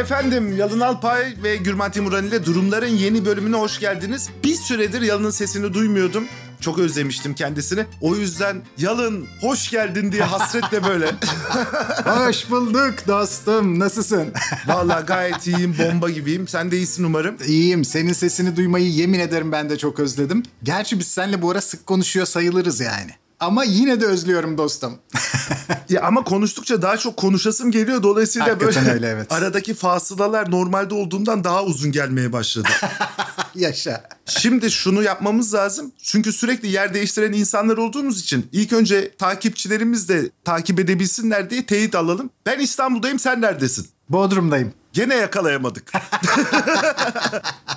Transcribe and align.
Efendim 0.00 0.56
Yalın 0.56 0.80
Alpay 0.80 1.34
ve 1.42 1.56
Gürman 1.56 1.90
Timuran 1.90 2.26
ile 2.26 2.44
Durumların 2.46 2.86
yeni 2.86 3.24
bölümüne 3.24 3.56
hoş 3.56 3.78
geldiniz. 3.80 4.28
Bir 4.44 4.54
süredir 4.54 5.02
Yalın'ın 5.02 5.30
sesini 5.30 5.74
duymuyordum. 5.74 6.24
Çok 6.60 6.78
özlemiştim 6.78 7.34
kendisini. 7.34 7.86
O 8.00 8.16
yüzden 8.16 8.62
Yalın 8.78 9.26
hoş 9.40 9.70
geldin 9.70 10.12
diye 10.12 10.22
hasretle 10.22 10.84
böyle. 10.84 11.06
Hoş 12.04 12.50
bulduk 12.50 12.94
dostum. 13.06 13.78
Nasılsın? 13.78 14.32
Vallahi 14.66 15.06
gayet 15.06 15.46
iyiyim, 15.46 15.76
bomba 15.78 16.10
gibiyim. 16.10 16.48
Sen 16.48 16.70
de 16.70 16.76
iyisin 16.76 17.04
umarım. 17.04 17.36
İyiyim. 17.46 17.84
Senin 17.84 18.12
sesini 18.12 18.56
duymayı 18.56 18.90
yemin 18.90 19.18
ederim 19.18 19.52
ben 19.52 19.70
de 19.70 19.78
çok 19.78 20.00
özledim. 20.00 20.42
Gerçi 20.62 20.98
biz 20.98 21.06
seninle 21.08 21.42
bu 21.42 21.50
ara 21.50 21.60
sık 21.60 21.86
konuşuyor 21.86 22.26
sayılırız 22.26 22.80
yani. 22.80 23.10
Ama 23.40 23.64
yine 23.64 24.00
de 24.00 24.06
özlüyorum 24.06 24.58
dostum. 24.58 24.98
Ya 25.88 26.02
ama 26.02 26.24
konuştukça 26.24 26.82
daha 26.82 26.96
çok 26.96 27.16
konuşasım 27.16 27.70
geliyor. 27.70 28.02
Dolayısıyla 28.02 28.48
Hakikaten 28.48 28.84
böyle 28.84 28.94
öyle, 28.94 29.08
evet. 29.08 29.32
aradaki 29.32 29.74
fasılalar 29.74 30.50
normalde 30.50 30.94
olduğundan 30.94 31.44
daha 31.44 31.64
uzun 31.64 31.92
gelmeye 31.92 32.32
başladı. 32.32 32.68
Yaşa. 33.54 34.08
Şimdi 34.26 34.70
şunu 34.70 35.02
yapmamız 35.02 35.54
lazım. 35.54 35.92
Çünkü 36.02 36.32
sürekli 36.32 36.68
yer 36.68 36.94
değiştiren 36.94 37.32
insanlar 37.32 37.76
olduğumuz 37.76 38.20
için 38.20 38.48
ilk 38.52 38.72
önce 38.72 39.14
takipçilerimiz 39.18 40.08
de 40.08 40.30
takip 40.44 40.80
edebilsinler 40.80 41.50
diye 41.50 41.66
teyit 41.66 41.94
alalım. 41.94 42.30
Ben 42.46 42.58
İstanbul'dayım 42.58 43.18
sen 43.18 43.40
neredesin? 43.40 43.88
Bodrum'dayım. 44.08 44.72
Gene 44.92 45.14
yakalayamadık. 45.14 45.92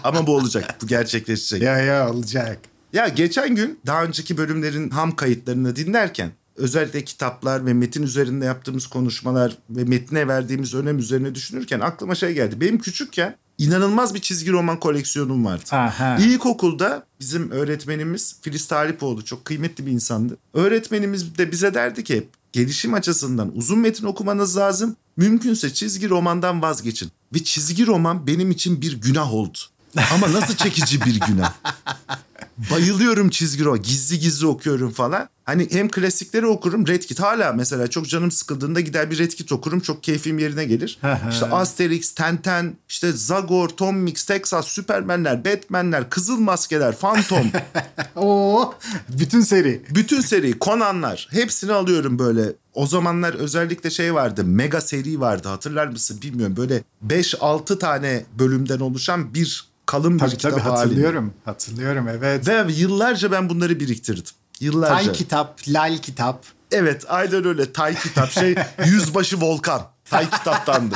Ama 0.03 0.27
bu 0.27 0.35
olacak. 0.35 0.75
Bu 0.81 0.87
gerçekleşecek. 0.87 1.61
Ya 1.61 1.77
ya 1.77 2.09
olacak. 2.09 2.72
Ya 2.93 3.07
geçen 3.07 3.55
gün 3.55 3.79
daha 3.85 4.03
önceki 4.03 4.37
bölümlerin 4.37 4.89
ham 4.89 5.15
kayıtlarını 5.15 5.75
dinlerken 5.75 6.31
özellikle 6.55 7.03
kitaplar 7.03 7.65
ve 7.65 7.73
metin 7.73 8.03
üzerinde 8.03 8.45
yaptığımız 8.45 8.87
konuşmalar 8.87 9.57
ve 9.69 9.83
metne 9.83 10.27
verdiğimiz 10.27 10.73
önem 10.73 10.99
üzerine 10.99 11.35
düşünürken 11.35 11.79
aklıma 11.79 12.15
şey 12.15 12.33
geldi. 12.33 12.61
Benim 12.61 12.79
küçükken 12.79 13.35
inanılmaz 13.57 14.13
bir 14.13 14.19
çizgi 14.19 14.51
roman 14.51 14.79
koleksiyonum 14.79 15.45
vardı. 15.45 15.63
Aha. 15.71 16.17
İlkokulda 16.17 17.05
bizim 17.19 17.51
öğretmenimiz 17.51 18.35
Filiz 18.41 18.67
Talipoğlu 18.67 19.25
çok 19.25 19.45
kıymetli 19.45 19.85
bir 19.85 19.91
insandı. 19.91 20.37
Öğretmenimiz 20.53 21.37
de 21.37 21.51
bize 21.51 21.73
derdi 21.73 22.03
ki 22.03 22.15
hep 22.15 22.27
gelişim 22.51 22.93
açısından 22.93 23.57
uzun 23.57 23.79
metin 23.79 24.05
okumanız 24.05 24.57
lazım. 24.57 24.95
Mümkünse 25.17 25.73
çizgi 25.73 26.09
romandan 26.09 26.61
vazgeçin. 26.61 27.11
Ve 27.33 27.43
çizgi 27.43 27.87
roman 27.87 28.27
benim 28.27 28.51
için 28.51 28.81
bir 28.81 29.01
günah 29.01 29.33
oldu. 29.33 29.57
Ama 30.13 30.33
nasıl 30.33 30.55
çekici 30.55 31.01
bir 31.01 31.19
günah. 31.19 31.53
Bayılıyorum 32.71 33.29
çizgi 33.29 33.65
roman. 33.65 33.81
Gizli 33.81 34.19
gizli 34.19 34.47
okuyorum 34.47 34.91
falan. 34.91 35.29
Hani 35.45 35.67
hem 35.71 35.89
klasikleri 35.89 36.45
okurum. 36.47 36.87
Red 36.87 37.01
Kit 37.01 37.19
hala 37.19 37.53
mesela 37.53 37.87
çok 37.87 38.09
canım 38.09 38.31
sıkıldığında 38.31 38.79
gider 38.79 39.11
bir 39.11 39.17
Red 39.17 39.31
Kit 39.31 39.51
okurum. 39.51 39.79
Çok 39.79 40.03
keyfim 40.03 40.39
yerine 40.39 40.65
gelir. 40.65 40.99
işte 41.31 41.45
Asterix, 41.45 42.13
Tenten, 42.13 42.73
işte 42.89 43.11
Zagor, 43.11 43.69
Tom 43.69 43.97
Mix, 43.97 44.25
Texas, 44.25 44.67
Supermanler, 44.67 45.45
Batmanler, 45.45 46.09
Kızıl 46.09 46.39
Maskeler, 46.39 46.97
Phantom. 46.97 47.51
Oo, 48.15 48.73
bütün 49.09 49.41
seri. 49.41 49.81
Bütün 49.89 50.21
seri, 50.21 50.59
Conan'lar 50.61 51.27
hepsini 51.31 51.71
alıyorum 51.71 52.19
böyle. 52.19 52.53
O 52.73 52.87
zamanlar 52.87 53.33
özellikle 53.33 53.89
şey 53.89 54.13
vardı. 54.13 54.43
Mega 54.43 54.81
seri 54.81 55.19
vardı 55.19 55.47
hatırlar 55.47 55.87
mısın 55.87 56.19
bilmiyorum. 56.21 56.55
Böyle 56.57 56.83
5-6 57.07 57.79
tane 57.79 58.25
bölümden 58.39 58.79
oluşan 58.79 59.33
bir 59.33 59.73
kalın 59.93 60.13
bir 60.13 60.19
Tabii 60.19 60.31
kitap 60.31 60.51
tabii 60.51 60.61
hatırlıyorum. 60.61 61.33
Hatırlıyorum 61.45 62.07
evet. 62.07 62.47
Ve 62.47 62.65
yıllarca 62.73 63.31
ben 63.31 63.49
bunları 63.49 63.79
biriktirdim. 63.79 64.33
Yıllarca. 64.59 64.95
Tay 64.95 65.11
kitap, 65.11 65.61
lal 65.67 65.97
kitap. 65.97 66.45
Evet 66.71 67.03
aynen 67.07 67.45
öyle. 67.45 67.73
Tay 67.73 67.95
kitap 67.95 68.31
şey 68.31 68.55
Yüzbaşı 68.85 69.41
Volkan. 69.41 69.81
Tay 70.09 70.29
kitaptandı. 70.29 70.95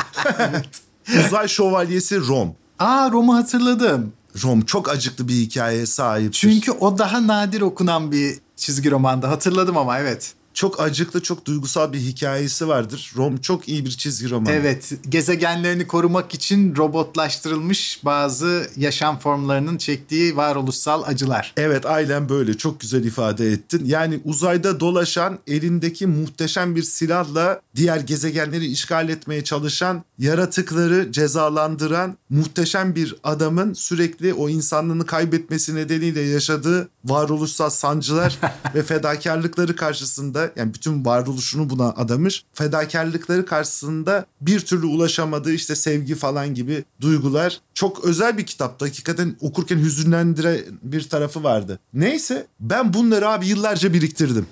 Uzay 1.19 1.47
Şövalyesi 1.47 2.19
Rom. 2.27 2.55
Aa 2.79 3.11
Rom'u 3.11 3.35
hatırladım. 3.35 4.13
Rom 4.43 4.61
çok 4.61 4.89
acıklı 4.89 5.27
bir 5.27 5.33
hikayeye 5.33 5.85
sahip. 5.85 6.33
Çünkü 6.33 6.71
o 6.71 6.97
daha 6.97 7.27
nadir 7.27 7.61
okunan 7.61 8.11
bir 8.11 8.39
çizgi 8.55 8.91
romanda. 8.91 9.29
Hatırladım 9.29 9.77
ama 9.77 9.99
evet. 9.99 10.33
Çok 10.57 10.81
acıklı, 10.81 11.23
çok 11.23 11.45
duygusal 11.45 11.93
bir 11.93 11.99
hikayesi 11.99 12.67
vardır. 12.67 13.11
Rom 13.17 13.37
çok 13.37 13.69
iyi 13.69 13.85
bir 13.85 13.91
çizgi 13.91 14.29
roman. 14.29 14.53
Evet, 14.53 14.93
gezegenlerini 15.09 15.87
korumak 15.87 16.33
için 16.33 16.75
robotlaştırılmış 16.75 17.99
bazı 18.05 18.69
yaşam 18.77 19.19
formlarının 19.19 19.77
çektiği 19.77 20.37
varoluşsal 20.37 21.03
acılar. 21.03 21.53
Evet 21.57 21.85
aynen 21.85 22.29
böyle 22.29 22.57
çok 22.57 22.79
güzel 22.79 23.03
ifade 23.03 23.51
ettin. 23.51 23.85
Yani 23.85 24.19
uzayda 24.25 24.79
dolaşan 24.79 25.39
elindeki 25.47 26.07
muhteşem 26.07 26.75
bir 26.75 26.83
silahla 26.83 27.61
diğer 27.75 27.99
gezegenleri 27.99 28.65
işgal 28.65 29.09
etmeye 29.09 29.43
çalışan 29.43 30.03
yaratıkları 30.19 31.11
cezalandıran 31.11 32.17
muhteşem 32.29 32.95
bir 32.95 33.15
adamın 33.23 33.73
sürekli 33.73 34.33
o 34.33 34.49
insanlığını 34.49 35.05
kaybetmesi 35.05 35.75
nedeniyle 35.75 36.21
yaşadığı 36.21 36.89
varoluşsal 37.09 37.69
sancılar 37.69 38.39
ve 38.75 38.83
fedakarlıkları 38.83 39.75
karşısında 39.75 40.51
yani 40.55 40.73
bütün 40.73 41.05
varoluşunu 41.05 41.69
buna 41.69 41.89
adamış. 41.89 42.43
Fedakarlıkları 42.53 43.45
karşısında 43.45 44.25
bir 44.41 44.59
türlü 44.59 44.85
ulaşamadığı 44.85 45.53
işte 45.53 45.75
sevgi 45.75 46.15
falan 46.15 46.53
gibi 46.53 46.83
duygular. 47.01 47.61
Çok 47.73 48.05
özel 48.05 48.37
bir 48.37 48.45
kitaptı. 48.45 48.85
Hakikaten 48.85 49.35
okurken 49.41 49.77
hüzünlendiren 49.77 50.59
bir 50.83 51.09
tarafı 51.09 51.43
vardı. 51.43 51.79
Neyse 51.93 52.47
ben 52.59 52.93
bunları 52.93 53.29
abi 53.29 53.47
yıllarca 53.47 53.93
biriktirdim. 53.93 54.47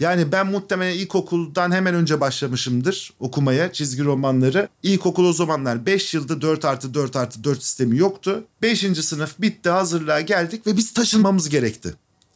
Yani 0.00 0.32
ben 0.32 0.46
muhtemelen 0.46 0.98
ilkokuldan 0.98 1.72
hemen 1.72 1.94
önce 1.94 2.20
başlamışımdır 2.20 3.12
okumaya 3.20 3.72
çizgi 3.72 4.04
romanları. 4.04 4.68
İlkokul 4.82 5.24
o 5.24 5.32
zamanlar 5.32 5.86
5 5.86 6.14
yılda 6.14 6.40
4 6.40 6.64
artı 6.64 6.94
4 6.94 7.16
artı 7.16 7.44
4 7.44 7.62
sistemi 7.62 7.98
yoktu. 7.98 8.44
5. 8.62 8.80
sınıf 8.80 9.40
bitti 9.40 9.70
hazırlığa 9.70 10.20
geldik 10.20 10.66
ve 10.66 10.76
biz 10.76 10.92
taşınmamız 10.92 11.48
gerekti 11.48 11.83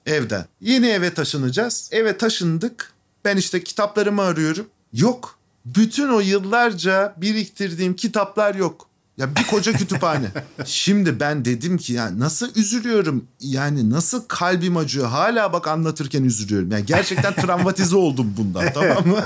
evden. 0.09 0.45
Yeni 0.61 0.87
eve 0.87 1.15
taşınacağız. 1.15 1.89
Eve 1.93 2.17
taşındık. 2.19 2.93
Ben 3.25 3.37
işte 3.37 3.65
kitaplarımı 3.65 4.23
arıyorum. 4.23 4.67
Yok. 4.93 5.39
Bütün 5.65 6.09
o 6.09 6.21
yıllarca 6.21 7.15
biriktirdiğim 7.17 7.97
kitaplar 7.97 8.55
yok. 8.55 8.88
Ya 9.19 9.37
bir 9.37 9.47
koca 9.47 9.73
kütüphane. 9.73 10.31
Şimdi 10.65 11.21
ben 11.21 11.45
dedim 11.45 11.79
ki 11.79 11.93
ya 11.93 12.19
nasıl 12.19 12.55
üzülüyorum. 12.57 13.25
Yani 13.41 13.91
nasıl 13.91 14.25
kalbim 14.29 14.77
acıyor. 14.77 15.09
Hala 15.09 15.53
bak 15.53 15.69
anlatırken 15.69 16.25
üzülüyorum. 16.25 16.71
Yani 16.71 16.87
gerçekten 16.87 17.35
travmatize 17.47 17.97
oldum 17.97 18.35
bundan 18.37 18.73
tamam 18.73 19.07
mı? 19.07 19.25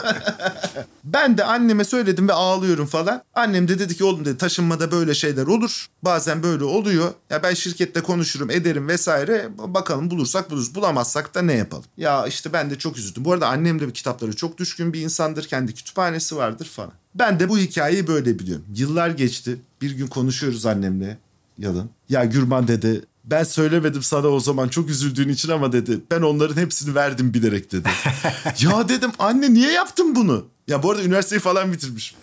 ben 1.04 1.38
de 1.38 1.44
anneme 1.44 1.84
söyledim 1.84 2.28
ve 2.28 2.32
ağlıyorum 2.32 2.86
falan. 2.86 3.22
Annem 3.34 3.68
de 3.68 3.78
dedi 3.78 3.96
ki 3.96 4.04
oğlum 4.04 4.24
dedi 4.24 4.38
taşınmada 4.38 4.90
böyle 4.90 5.14
şeyler 5.14 5.46
olur. 5.46 5.86
Bazen 6.02 6.42
böyle 6.42 6.64
oluyor. 6.64 7.12
Ya 7.30 7.42
ben 7.42 7.54
şirkette 7.54 8.00
konuşurum 8.00 8.50
ederim 8.50 8.88
vesaire. 8.88 9.48
Bakalım 9.58 10.10
bulursak 10.10 10.50
buluruz. 10.50 10.74
Bulamazsak 10.74 11.34
da 11.34 11.42
ne 11.42 11.52
yapalım? 11.52 11.84
Ya 11.96 12.26
işte 12.26 12.52
ben 12.52 12.70
de 12.70 12.78
çok 12.78 12.98
üzüldüm. 12.98 13.24
Bu 13.24 13.32
arada 13.32 13.48
annem 13.48 13.80
de 13.80 13.92
kitaplara 13.92 14.32
çok 14.32 14.58
düşkün 14.58 14.92
bir 14.92 15.00
insandır. 15.00 15.44
Kendi 15.48 15.74
kütüphanesi 15.74 16.36
vardır 16.36 16.66
falan. 16.66 17.01
Ben 17.14 17.40
de 17.40 17.48
bu 17.48 17.58
hikayeyi 17.58 18.06
böyle 18.06 18.38
biliyorum. 18.38 18.64
Yıllar 18.74 19.10
geçti. 19.10 19.56
Bir 19.82 19.90
gün 19.90 20.06
konuşuyoruz 20.06 20.66
annemle. 20.66 21.18
Yalın. 21.58 21.90
Ya 22.08 22.24
Gürman 22.24 22.68
dedi 22.68 23.02
ben 23.24 23.44
söylemedim 23.44 24.02
sana 24.02 24.28
o 24.28 24.40
zaman 24.40 24.68
çok 24.68 24.90
üzüldüğün 24.90 25.28
için 25.28 25.48
ama 25.48 25.72
dedi. 25.72 26.00
Ben 26.10 26.22
onların 26.22 26.60
hepsini 26.62 26.94
verdim 26.94 27.34
bilerek 27.34 27.72
dedi. 27.72 27.88
ya 28.60 28.88
dedim 28.88 29.10
anne 29.18 29.54
niye 29.54 29.72
yaptın 29.72 30.14
bunu? 30.14 30.44
Ya 30.68 30.82
bu 30.82 30.90
arada 30.90 31.02
üniversiteyi 31.02 31.40
falan 31.40 31.72
bitirmiş. 31.72 32.14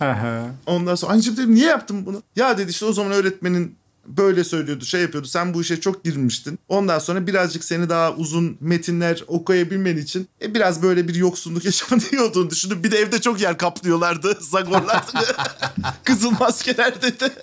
Ondan 0.66 0.96
sonra 0.96 1.14
anneciğim 1.14 1.38
dedim 1.38 1.56
niye 1.56 1.68
yaptın 1.68 2.06
bunu? 2.06 2.24
Ya 2.36 2.58
dedi 2.58 2.72
işte 2.72 2.86
o 2.86 2.94
zaman 2.94 3.12
öğretmenin 3.12 3.76
böyle 4.08 4.44
söylüyordu 4.44 4.86
şey 4.86 5.02
yapıyordu 5.02 5.28
sen 5.28 5.54
bu 5.54 5.62
işe 5.62 5.80
çok 5.82 6.04
girmiştin. 6.04 6.60
Ondan 6.68 7.00
sonra 7.00 7.28
birazcık 7.28 7.64
seni 7.64 7.90
daha 7.90 8.14
uzun 8.14 8.58
metinler 8.60 9.24
okuyabilmen 9.28 9.98
için 9.98 10.28
e, 10.42 10.54
biraz 10.54 10.84
böyle 10.84 11.08
bir 11.08 11.16
yoksunluk 11.16 11.66
yaşamanı 11.70 12.24
olduğunu 12.24 12.50
düşündüm. 12.50 12.84
Bir 12.84 12.92
de 12.92 12.98
evde 12.98 13.22
çok 13.22 13.42
yer 13.42 13.58
kaplıyorlardı 13.58 14.38
Zagorlar. 14.42 15.04
Kızıl 16.04 16.32
maskeler 16.32 17.02
dedi. 17.02 17.34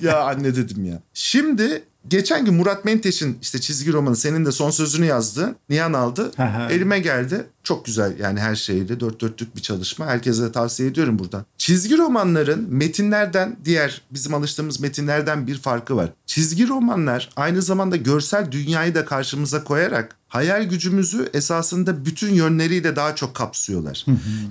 ya 0.00 0.20
anne 0.22 0.56
dedim 0.56 0.84
ya. 0.84 1.02
Şimdi 1.14 1.84
geçen 2.08 2.44
gün 2.44 2.54
Murat 2.54 2.84
Menteş'in 2.84 3.38
işte 3.42 3.60
çizgi 3.60 3.92
romanı 3.92 4.16
senin 4.16 4.44
de 4.46 4.52
son 4.52 4.70
sözünü 4.70 5.06
yazdı. 5.06 5.54
Nihan 5.68 5.92
aldı. 5.92 6.32
Elime 6.70 6.98
geldi. 6.98 7.46
Çok 7.66 7.84
güzel 7.84 8.18
yani 8.18 8.40
her 8.40 8.56
şeyle 8.56 9.00
dört 9.00 9.20
dörtlük 9.20 9.56
bir 9.56 9.62
çalışma. 9.62 10.06
Herkese 10.06 10.42
de 10.42 10.52
tavsiye 10.52 10.88
ediyorum 10.88 11.18
buradan. 11.18 11.44
Çizgi 11.58 11.98
romanların 11.98 12.66
metinlerden 12.74 13.56
diğer 13.64 14.02
bizim 14.10 14.34
alıştığımız 14.34 14.80
metinlerden 14.80 15.46
bir 15.46 15.58
farkı 15.58 15.96
var. 15.96 16.12
Çizgi 16.26 16.68
romanlar 16.68 17.30
aynı 17.36 17.62
zamanda 17.62 17.96
görsel 17.96 18.52
dünyayı 18.52 18.94
da 18.94 19.04
karşımıza 19.04 19.64
koyarak 19.64 20.16
hayal 20.28 20.64
gücümüzü 20.64 21.30
esasında 21.34 22.04
bütün 22.04 22.34
yönleriyle 22.34 22.96
daha 22.96 23.14
çok 23.14 23.34
kapsıyorlar. 23.34 24.06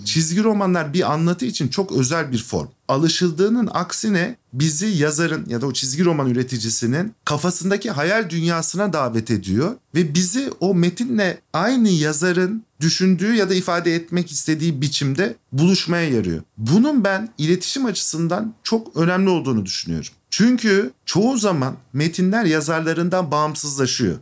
Çizgi 0.05 0.43
romanlar 0.43 0.93
bir 0.93 1.13
anlatı 1.13 1.45
için 1.45 1.67
çok 1.67 1.91
özel 1.91 2.31
bir 2.31 2.43
form. 2.43 2.67
Alışıldığının 2.87 3.69
aksine 3.73 4.35
bizi 4.53 4.85
yazarın 4.85 5.45
ya 5.49 5.61
da 5.61 5.65
o 5.65 5.73
çizgi 5.73 6.05
roman 6.05 6.29
üreticisinin 6.29 7.13
kafasındaki 7.25 7.91
hayal 7.91 8.29
dünyasına 8.29 8.93
davet 8.93 9.31
ediyor 9.31 9.75
ve 9.95 10.13
bizi 10.13 10.51
o 10.59 10.75
metinle 10.75 11.41
aynı 11.53 11.89
yazarın 11.89 12.63
düşündüğü 12.81 13.35
ya 13.35 13.49
da 13.49 13.53
ifade 13.53 13.95
etmek 13.95 14.31
istediği 14.31 14.81
biçimde 14.81 15.35
buluşmaya 15.51 16.09
yarıyor. 16.09 16.41
Bunun 16.57 17.03
ben 17.03 17.29
iletişim 17.37 17.85
açısından 17.85 18.53
çok 18.63 18.97
önemli 18.97 19.29
olduğunu 19.29 19.65
düşünüyorum. 19.65 20.11
Çünkü 20.29 20.91
çoğu 21.05 21.37
zaman 21.37 21.75
metinler 21.93 22.45
yazarlarından 22.45 23.31
bağımsızlaşıyor. 23.31 24.15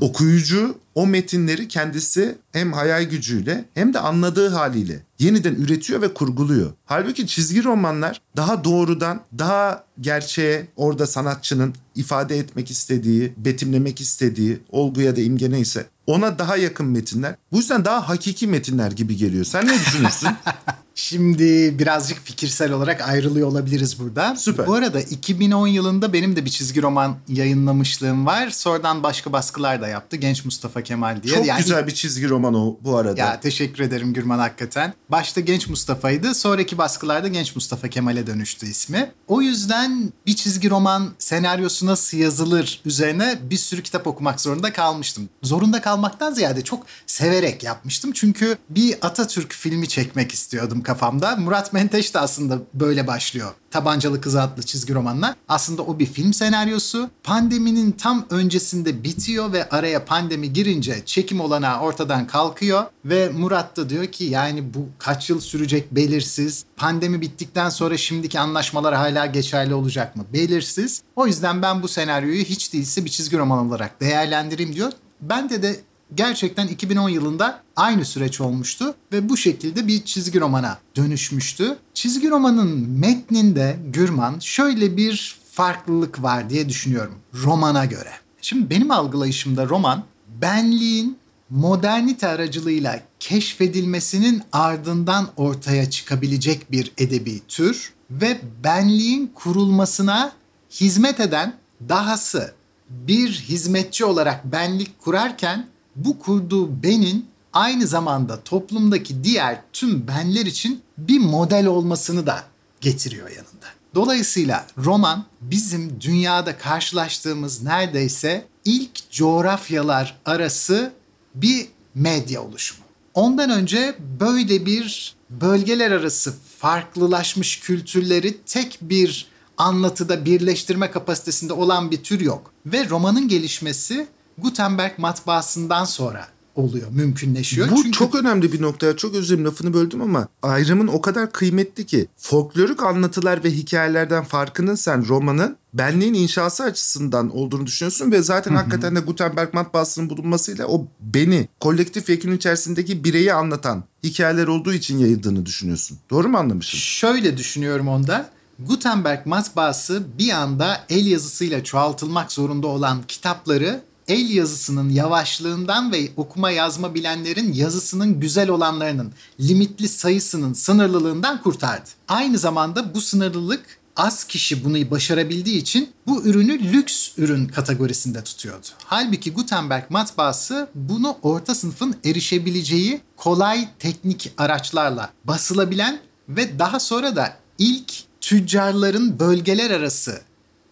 Okuyucu 0.00 0.78
o 0.94 1.06
metinleri 1.06 1.68
kendisi 1.68 2.38
hem 2.52 2.72
hayal 2.72 3.02
gücüyle 3.02 3.64
hem 3.74 3.94
de 3.94 3.98
anladığı 3.98 4.48
haliyle 4.48 5.02
yeniden 5.18 5.54
üretiyor 5.54 6.02
ve 6.02 6.14
kurguluyor. 6.14 6.72
Halbuki 6.84 7.26
çizgi 7.26 7.64
romanlar 7.64 8.20
daha 8.36 8.64
doğrudan, 8.64 9.20
daha 9.38 9.84
gerçeğe 10.00 10.68
orada 10.76 11.06
sanatçının 11.06 11.74
ifade 11.94 12.38
etmek 12.38 12.70
istediği, 12.70 13.32
betimlemek 13.36 14.00
istediği 14.00 14.58
olgu 14.68 15.00
ya 15.00 15.16
da 15.16 15.20
imge 15.20 15.50
neyse 15.50 15.86
ona 16.06 16.38
daha 16.38 16.56
yakın 16.56 16.86
metinler. 16.86 17.34
Bu 17.52 17.56
yüzden 17.56 17.84
daha 17.84 18.08
hakiki 18.08 18.46
metinler 18.46 18.92
gibi 18.92 19.16
geliyor. 19.16 19.44
Sen 19.44 19.66
ne 19.66 19.74
düşünürsün? 19.74 20.30
Şimdi 20.98 21.78
birazcık 21.78 22.24
fikirsel 22.24 22.72
olarak 22.72 23.08
ayrılıyor 23.08 23.48
olabiliriz 23.48 24.00
burada. 24.00 24.36
Süper. 24.36 24.66
Bu 24.66 24.74
arada 24.74 25.00
2010 25.00 25.66
yılında 25.66 26.12
benim 26.12 26.36
de 26.36 26.44
bir 26.44 26.50
çizgi 26.50 26.82
roman 26.82 27.16
yayınlamışlığım 27.28 28.26
var. 28.26 28.50
Sonradan 28.50 29.02
başka 29.02 29.32
baskılar 29.32 29.82
da 29.82 29.88
yaptı. 29.88 30.16
Genç 30.16 30.44
Mustafa 30.44 30.82
Kemal 30.82 31.22
diye. 31.22 31.34
Çok 31.34 31.46
Yani 31.46 31.58
güzel 31.58 31.86
bir 31.86 31.94
çizgi 31.94 32.28
roman 32.28 32.54
o 32.54 32.76
bu 32.80 32.96
arada. 32.96 33.20
Ya 33.20 33.40
teşekkür 33.40 33.84
ederim 33.84 34.12
Gürman 34.12 34.38
hakikaten. 34.38 34.94
Başta 35.08 35.40
Genç 35.40 35.68
Mustafa'ydı. 35.68 36.34
Sonraki 36.34 36.78
baskılarda 36.78 37.28
Genç 37.28 37.54
Mustafa 37.54 37.88
Kemal'e 37.88 38.26
dönüştü 38.26 38.66
ismi. 38.66 39.12
O 39.28 39.42
yüzden 39.42 40.12
bir 40.26 40.36
çizgi 40.36 40.70
roman 40.70 41.08
senaryosu 41.18 41.86
nasıl 41.86 42.18
yazılır 42.18 42.80
üzerine 42.84 43.38
bir 43.42 43.56
sürü 43.56 43.82
kitap 43.82 44.06
okumak 44.06 44.40
zorunda 44.40 44.72
kalmıştım. 44.72 45.28
Zorunda 45.42 45.80
kalmaktan 45.80 46.32
ziyade 46.32 46.64
çok 46.64 46.86
severek 47.06 47.62
yapmıştım. 47.62 48.12
Çünkü 48.14 48.56
bir 48.70 48.94
Atatürk 49.02 49.52
filmi 49.52 49.88
çekmek 49.88 50.32
istiyordum 50.32 50.82
kafamda. 50.86 51.36
Murat 51.36 51.72
Menteş 51.72 52.14
de 52.14 52.18
aslında 52.18 52.58
böyle 52.74 53.06
başlıyor. 53.06 53.50
Tabancalı 53.70 54.20
Kız 54.20 54.36
adlı 54.36 54.62
çizgi 54.62 54.94
romanla. 54.94 55.36
Aslında 55.48 55.82
o 55.82 55.98
bir 55.98 56.06
film 56.06 56.32
senaryosu. 56.32 57.10
Pandeminin 57.22 57.92
tam 57.92 58.26
öncesinde 58.30 59.04
bitiyor 59.04 59.52
ve 59.52 59.68
araya 59.68 60.04
pandemi 60.04 60.52
girince 60.52 61.02
çekim 61.06 61.40
olanağı 61.40 61.80
ortadan 61.80 62.26
kalkıyor. 62.26 62.84
Ve 63.04 63.28
Murat 63.28 63.76
da 63.76 63.88
diyor 63.88 64.06
ki 64.06 64.24
yani 64.24 64.74
bu 64.74 64.88
kaç 64.98 65.30
yıl 65.30 65.40
sürecek 65.40 65.94
belirsiz. 65.94 66.64
Pandemi 66.76 67.20
bittikten 67.20 67.68
sonra 67.68 67.96
şimdiki 67.96 68.40
anlaşmalar 68.40 68.94
hala 68.94 69.26
geçerli 69.26 69.74
olacak 69.74 70.16
mı 70.16 70.24
belirsiz. 70.32 71.02
O 71.16 71.26
yüzden 71.26 71.62
ben 71.62 71.82
bu 71.82 71.88
senaryoyu 71.88 72.44
hiç 72.44 72.72
değilse 72.72 73.04
bir 73.04 73.10
çizgi 73.10 73.38
roman 73.38 73.66
olarak 73.66 74.00
değerlendireyim 74.00 74.74
diyor. 74.74 74.92
Bende 75.20 75.62
de 75.62 75.76
gerçekten 76.14 76.68
2010 76.68 77.08
yılında 77.08 77.62
aynı 77.76 78.04
süreç 78.04 78.40
olmuştu 78.40 78.94
ve 79.12 79.28
bu 79.28 79.36
şekilde 79.36 79.86
bir 79.86 80.04
çizgi 80.04 80.40
romana 80.40 80.78
dönüşmüştü. 80.96 81.76
Çizgi 81.94 82.30
romanın 82.30 82.88
metninde 82.88 83.78
Gürman 83.92 84.38
şöyle 84.38 84.96
bir 84.96 85.36
farklılık 85.52 86.22
var 86.22 86.50
diye 86.50 86.68
düşünüyorum 86.68 87.14
romana 87.34 87.84
göre. 87.84 88.10
Şimdi 88.42 88.70
benim 88.70 88.90
algılayışımda 88.90 89.68
roman 89.68 90.04
benliğin 90.28 91.18
modernite 91.50 92.26
aracılığıyla 92.26 93.00
keşfedilmesinin 93.20 94.42
ardından 94.52 95.28
ortaya 95.36 95.90
çıkabilecek 95.90 96.72
bir 96.72 96.92
edebi 96.98 97.40
tür 97.48 97.92
ve 98.10 98.40
benliğin 98.64 99.30
kurulmasına 99.34 100.32
hizmet 100.70 101.20
eden 101.20 101.54
dahası 101.88 102.54
bir 102.90 103.30
hizmetçi 103.30 104.04
olarak 104.04 104.44
benlik 104.44 104.98
kurarken 104.98 105.66
bu 105.96 106.18
kurduğu 106.18 106.82
benin 106.82 107.26
aynı 107.52 107.86
zamanda 107.86 108.40
toplumdaki 108.42 109.24
diğer 109.24 109.60
tüm 109.72 110.08
benler 110.08 110.46
için 110.46 110.82
bir 110.98 111.18
model 111.18 111.66
olmasını 111.66 112.26
da 112.26 112.44
getiriyor 112.80 113.28
yanında. 113.28 113.66
Dolayısıyla 113.94 114.66
roman 114.78 115.24
bizim 115.40 116.00
dünyada 116.00 116.58
karşılaştığımız 116.58 117.62
neredeyse 117.62 118.46
ilk 118.64 119.10
coğrafyalar 119.10 120.18
arası 120.24 120.92
bir 121.34 121.68
medya 121.94 122.42
oluşumu. 122.42 122.86
Ondan 123.14 123.50
önce 123.50 123.96
böyle 124.20 124.66
bir 124.66 125.16
bölgeler 125.30 125.90
arası 125.90 126.34
farklılaşmış 126.58 127.60
kültürleri 127.60 128.36
tek 128.46 128.78
bir 128.80 129.26
anlatıda 129.58 130.24
birleştirme 130.24 130.90
kapasitesinde 130.90 131.52
olan 131.52 131.90
bir 131.90 132.02
tür 132.02 132.20
yok. 132.20 132.52
Ve 132.66 132.88
romanın 132.88 133.28
gelişmesi 133.28 134.06
Gutenberg 134.38 134.98
matbaasından 134.98 135.84
sonra 135.84 136.28
oluyor, 136.56 136.90
mümkünleşiyor. 136.90 137.70
Bu 137.70 137.76
Çünkü 137.76 137.92
çok 137.92 138.14
önemli 138.14 138.52
bir 138.52 138.62
nokta. 138.62 138.96
Çok 138.96 139.14
özür 139.14 139.28
dilerim 139.28 139.44
lafını 139.44 139.74
böldüm 139.74 140.02
ama 140.02 140.28
ayrımın 140.42 140.86
o 140.86 141.00
kadar 141.00 141.32
kıymetli 141.32 141.86
ki 141.86 142.08
folklorik 142.16 142.82
anlatılar 142.82 143.44
ve 143.44 143.50
hikayelerden 143.50 144.24
farkının 144.24 144.74
sen 144.74 145.08
romanın 145.08 145.56
benliğin 145.74 146.14
inşası 146.14 146.64
açısından 146.64 147.36
olduğunu 147.36 147.66
düşünüyorsun 147.66 148.12
ve 148.12 148.22
zaten 148.22 148.54
hakikaten 148.54 148.96
de 148.96 149.00
Gutenberg 149.00 149.54
matbaasının 149.54 150.10
bulunmasıyla 150.10 150.66
o 150.66 150.86
beni 151.00 151.48
kolektif 151.60 152.08
yekün 152.08 152.36
içerisindeki 152.36 153.04
bireyi 153.04 153.34
anlatan 153.34 153.84
hikayeler 154.04 154.46
olduğu 154.46 154.72
için 154.72 154.98
yayıldığını 154.98 155.46
düşünüyorsun. 155.46 155.98
Doğru 156.10 156.28
mu 156.28 156.38
anlamışım? 156.38 156.80
Şöyle 156.80 157.36
düşünüyorum 157.36 157.88
onda. 157.88 158.30
Gutenberg 158.58 159.26
matbaası 159.26 160.02
bir 160.18 160.30
anda 160.30 160.84
el 160.88 161.06
yazısıyla 161.06 161.64
çoğaltılmak 161.64 162.32
zorunda 162.32 162.66
olan 162.66 163.02
kitapları 163.08 163.82
el 164.08 164.30
yazısının 164.30 164.90
yavaşlığından 164.90 165.92
ve 165.92 166.08
okuma 166.16 166.50
yazma 166.50 166.94
bilenlerin 166.94 167.52
yazısının 167.52 168.20
güzel 168.20 168.48
olanlarının 168.50 169.12
limitli 169.40 169.88
sayısının 169.88 170.52
sınırlılığından 170.52 171.42
kurtardı. 171.42 171.90
Aynı 172.08 172.38
zamanda 172.38 172.94
bu 172.94 173.00
sınırlılık 173.00 173.78
az 173.96 174.24
kişi 174.24 174.64
bunu 174.64 174.90
başarabildiği 174.90 175.60
için 175.60 175.90
bu 176.06 176.22
ürünü 176.22 176.72
lüks 176.72 177.08
ürün 177.18 177.46
kategorisinde 177.48 178.24
tutuyordu. 178.24 178.66
Halbuki 178.84 179.32
Gutenberg 179.32 179.90
matbaası 179.90 180.68
bunu 180.74 181.16
orta 181.22 181.54
sınıfın 181.54 181.96
erişebileceği 182.04 183.00
kolay 183.16 183.68
teknik 183.78 184.32
araçlarla 184.38 185.12
basılabilen 185.24 186.00
ve 186.28 186.58
daha 186.58 186.80
sonra 186.80 187.16
da 187.16 187.36
ilk 187.58 187.92
tüccarların 188.20 189.18
bölgeler 189.18 189.70
arası 189.70 190.20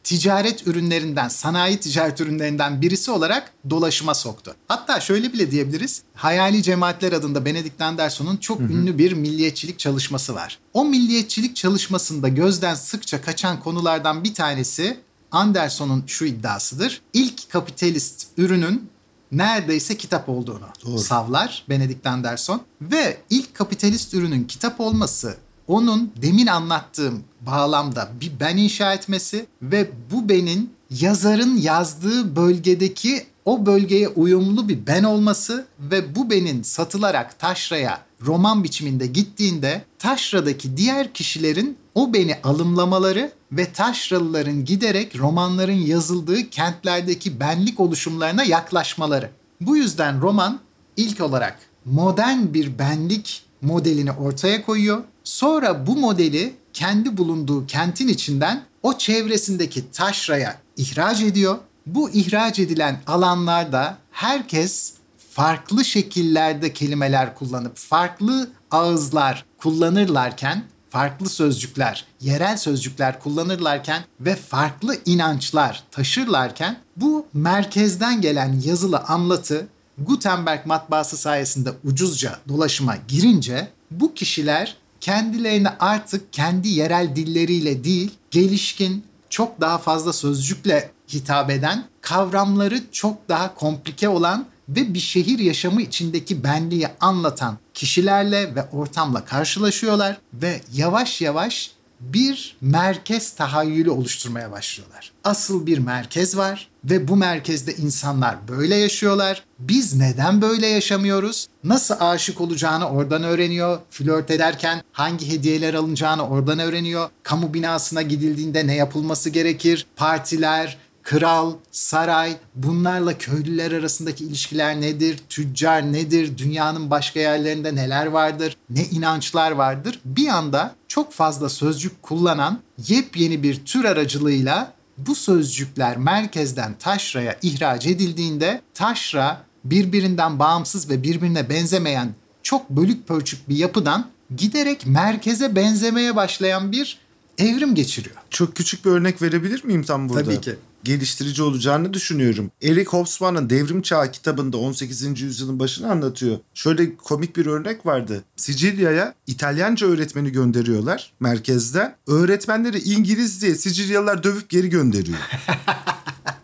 ticaret 0.04 0.66
ürünlerinden, 0.66 1.28
sanayi 1.28 1.80
ticaret 1.80 2.20
ürünlerinden 2.20 2.82
birisi 2.82 3.10
olarak 3.10 3.52
dolaşıma 3.70 4.14
soktu. 4.14 4.54
Hatta 4.68 5.00
şöyle 5.00 5.32
bile 5.32 5.50
diyebiliriz. 5.50 6.02
Hayali 6.14 6.62
Cemaatler 6.62 7.12
adında 7.12 7.44
Benedict 7.44 7.82
Anderson'un 7.82 8.36
çok 8.36 8.60
ünlü 8.60 8.98
bir 8.98 9.12
milliyetçilik 9.12 9.78
çalışması 9.78 10.34
var. 10.34 10.58
O 10.72 10.84
milliyetçilik 10.84 11.56
çalışmasında 11.56 12.28
gözden 12.28 12.74
sıkça 12.74 13.22
kaçan 13.22 13.60
konulardan 13.60 14.24
bir 14.24 14.34
tanesi 14.34 14.98
Anderson'un 15.30 16.04
şu 16.06 16.24
iddiasıdır. 16.24 17.02
İlk 17.12 17.50
kapitalist 17.50 18.26
ürünün 18.36 18.88
neredeyse 19.32 19.96
kitap 19.96 20.28
olduğunu 20.28 20.68
Doğru. 20.84 20.98
savlar 20.98 21.64
Benedict 21.68 22.06
Anderson 22.06 22.62
ve 22.80 23.18
ilk 23.30 23.54
kapitalist 23.54 24.14
ürünün 24.14 24.44
kitap 24.44 24.80
olması 24.80 25.36
onun 25.68 26.12
demin 26.22 26.46
anlattığım 26.46 27.24
bağlamda 27.40 28.08
bir 28.20 28.32
ben 28.40 28.56
inşa 28.56 28.94
etmesi 28.94 29.46
ve 29.62 29.90
bu 30.10 30.28
benin 30.28 30.72
yazarın 30.90 31.56
yazdığı 31.56 32.36
bölgedeki 32.36 33.26
o 33.44 33.66
bölgeye 33.66 34.08
uyumlu 34.08 34.68
bir 34.68 34.86
ben 34.86 35.04
olması 35.04 35.66
ve 35.78 36.14
bu 36.16 36.30
benin 36.30 36.62
satılarak 36.62 37.38
taşraya 37.38 38.00
roman 38.22 38.64
biçiminde 38.64 39.06
gittiğinde 39.06 39.84
taşradaki 39.98 40.76
diğer 40.76 41.12
kişilerin 41.12 41.76
o 41.94 42.12
beni 42.12 42.36
alımlamaları 42.44 43.32
ve 43.52 43.72
taşralıların 43.72 44.64
giderek 44.64 45.18
romanların 45.18 45.72
yazıldığı 45.72 46.50
kentlerdeki 46.50 47.40
benlik 47.40 47.80
oluşumlarına 47.80 48.44
yaklaşmaları. 48.44 49.30
Bu 49.60 49.76
yüzden 49.76 50.20
roman 50.20 50.60
ilk 50.96 51.20
olarak 51.20 51.58
modern 51.84 52.54
bir 52.54 52.78
benlik 52.78 53.42
modelini 53.64 54.12
ortaya 54.12 54.64
koyuyor. 54.64 55.02
Sonra 55.24 55.86
bu 55.86 55.96
modeli 55.96 56.54
kendi 56.72 57.16
bulunduğu 57.16 57.66
kentin 57.66 58.08
içinden 58.08 58.62
o 58.82 58.98
çevresindeki 58.98 59.90
taşraya 59.90 60.58
ihraç 60.76 61.22
ediyor. 61.22 61.58
Bu 61.86 62.10
ihraç 62.10 62.58
edilen 62.58 63.00
alanlarda 63.06 63.98
herkes 64.10 64.92
farklı 65.30 65.84
şekillerde 65.84 66.72
kelimeler 66.72 67.34
kullanıp 67.34 67.76
farklı 67.76 68.50
ağızlar 68.70 69.44
kullanırlarken 69.58 70.64
farklı 70.90 71.28
sözcükler, 71.28 72.06
yerel 72.20 72.56
sözcükler 72.56 73.20
kullanırlarken 73.20 74.02
ve 74.20 74.36
farklı 74.36 74.96
inançlar 75.06 75.84
taşırlarken 75.90 76.76
bu 76.96 77.26
merkezden 77.32 78.20
gelen 78.20 78.60
yazılı 78.64 78.98
anlatı 78.98 79.66
Gutenberg 79.98 80.66
matbaası 80.66 81.16
sayesinde 81.16 81.70
ucuzca 81.84 82.38
dolaşıma 82.48 82.96
girince 83.08 83.68
bu 83.90 84.14
kişiler 84.14 84.76
kendilerini 85.00 85.68
artık 85.68 86.32
kendi 86.32 86.68
yerel 86.68 87.16
dilleriyle 87.16 87.84
değil, 87.84 88.10
gelişkin, 88.30 89.04
çok 89.30 89.60
daha 89.60 89.78
fazla 89.78 90.12
sözcükle 90.12 90.90
hitap 91.12 91.50
eden, 91.50 91.84
kavramları 92.00 92.80
çok 92.92 93.28
daha 93.28 93.54
komplike 93.54 94.08
olan 94.08 94.46
ve 94.68 94.94
bir 94.94 95.00
şehir 95.00 95.38
yaşamı 95.38 95.82
içindeki 95.82 96.44
benliği 96.44 96.88
anlatan 97.00 97.58
kişilerle 97.74 98.54
ve 98.54 98.68
ortamla 98.72 99.24
karşılaşıyorlar 99.24 100.16
ve 100.32 100.60
yavaş 100.74 101.20
yavaş 101.20 101.70
bir 102.00 102.56
merkez 102.60 103.34
tahayyülü 103.34 103.90
oluşturmaya 103.90 104.52
başlıyorlar. 104.52 105.12
Asıl 105.24 105.66
bir 105.66 105.78
merkez 105.78 106.36
var 106.36 106.68
ve 106.84 107.08
bu 107.08 107.16
merkezde 107.16 107.74
insanlar 107.74 108.48
böyle 108.48 108.74
yaşıyorlar. 108.76 109.44
Biz 109.58 109.94
neden 109.94 110.42
böyle 110.42 110.66
yaşamıyoruz? 110.66 111.46
Nasıl 111.64 111.94
aşık 112.00 112.40
olacağını 112.40 112.88
oradan 112.88 113.22
öğreniyor. 113.22 113.78
Flört 113.90 114.30
ederken 114.30 114.82
hangi 114.92 115.32
hediyeler 115.32 115.74
alınacağını 115.74 116.28
oradan 116.28 116.58
öğreniyor. 116.58 117.10
Kamu 117.22 117.54
binasına 117.54 118.02
gidildiğinde 118.02 118.66
ne 118.66 118.74
yapılması 118.74 119.30
gerekir? 119.30 119.86
Partiler, 119.96 120.78
kral, 121.04 121.52
saray, 121.70 122.36
bunlarla 122.54 123.18
köylüler 123.18 123.72
arasındaki 123.72 124.24
ilişkiler 124.24 124.80
nedir? 124.80 125.18
Tüccar 125.28 125.92
nedir? 125.92 126.38
Dünyanın 126.38 126.90
başka 126.90 127.20
yerlerinde 127.20 127.74
neler 127.74 128.06
vardır? 128.06 128.56
Ne 128.70 128.84
inançlar 128.84 129.50
vardır? 129.50 130.00
Bir 130.04 130.28
anda 130.28 130.74
çok 130.88 131.12
fazla 131.12 131.48
sözcük 131.48 132.02
kullanan 132.02 132.60
yepyeni 132.88 133.42
bir 133.42 133.64
tür 133.64 133.84
aracılığıyla 133.84 134.72
bu 134.98 135.14
sözcükler 135.14 135.96
merkezden 135.96 136.74
taşraya 136.78 137.36
ihraç 137.42 137.86
edildiğinde 137.86 138.60
taşra 138.74 139.42
birbirinden 139.64 140.38
bağımsız 140.38 140.90
ve 140.90 141.02
birbirine 141.02 141.48
benzemeyen 141.48 142.08
çok 142.42 142.70
bölük 142.70 143.08
pörçük 143.08 143.48
bir 143.48 143.56
yapıdan 143.56 144.06
giderek 144.36 144.86
merkeze 144.86 145.56
benzemeye 145.56 146.16
başlayan 146.16 146.72
bir 146.72 146.98
evrim 147.38 147.74
geçiriyor. 147.74 148.16
Çok 148.30 148.56
küçük 148.56 148.84
bir 148.84 148.90
örnek 148.90 149.22
verebilir 149.22 149.64
miyim 149.64 149.82
tam 149.82 150.08
burada? 150.08 150.24
Tabii 150.24 150.40
ki. 150.40 150.56
Geliştirici 150.84 151.42
olacağını 151.42 151.94
düşünüyorum. 151.94 152.50
Eric 152.62 152.84
Hobsbawm'ın 152.84 153.50
Devrim 153.50 153.82
Çağı 153.82 154.12
kitabında 154.12 154.56
18. 154.56 155.20
yüzyılın 155.20 155.58
başını 155.58 155.90
anlatıyor. 155.90 156.38
Şöyle 156.54 156.96
komik 156.96 157.36
bir 157.36 157.46
örnek 157.46 157.86
vardı. 157.86 158.24
Sicilya'ya 158.36 159.14
İtalyanca 159.26 159.86
öğretmeni 159.86 160.32
gönderiyorlar 160.32 161.12
merkezden. 161.20 161.96
Öğretmenleri 162.06 162.78
İngiliz 162.78 163.42
diye 163.42 163.54
Sicilyalılar 163.54 164.22
dövüp 164.22 164.48
geri 164.48 164.68
gönderiyor. 164.68 165.18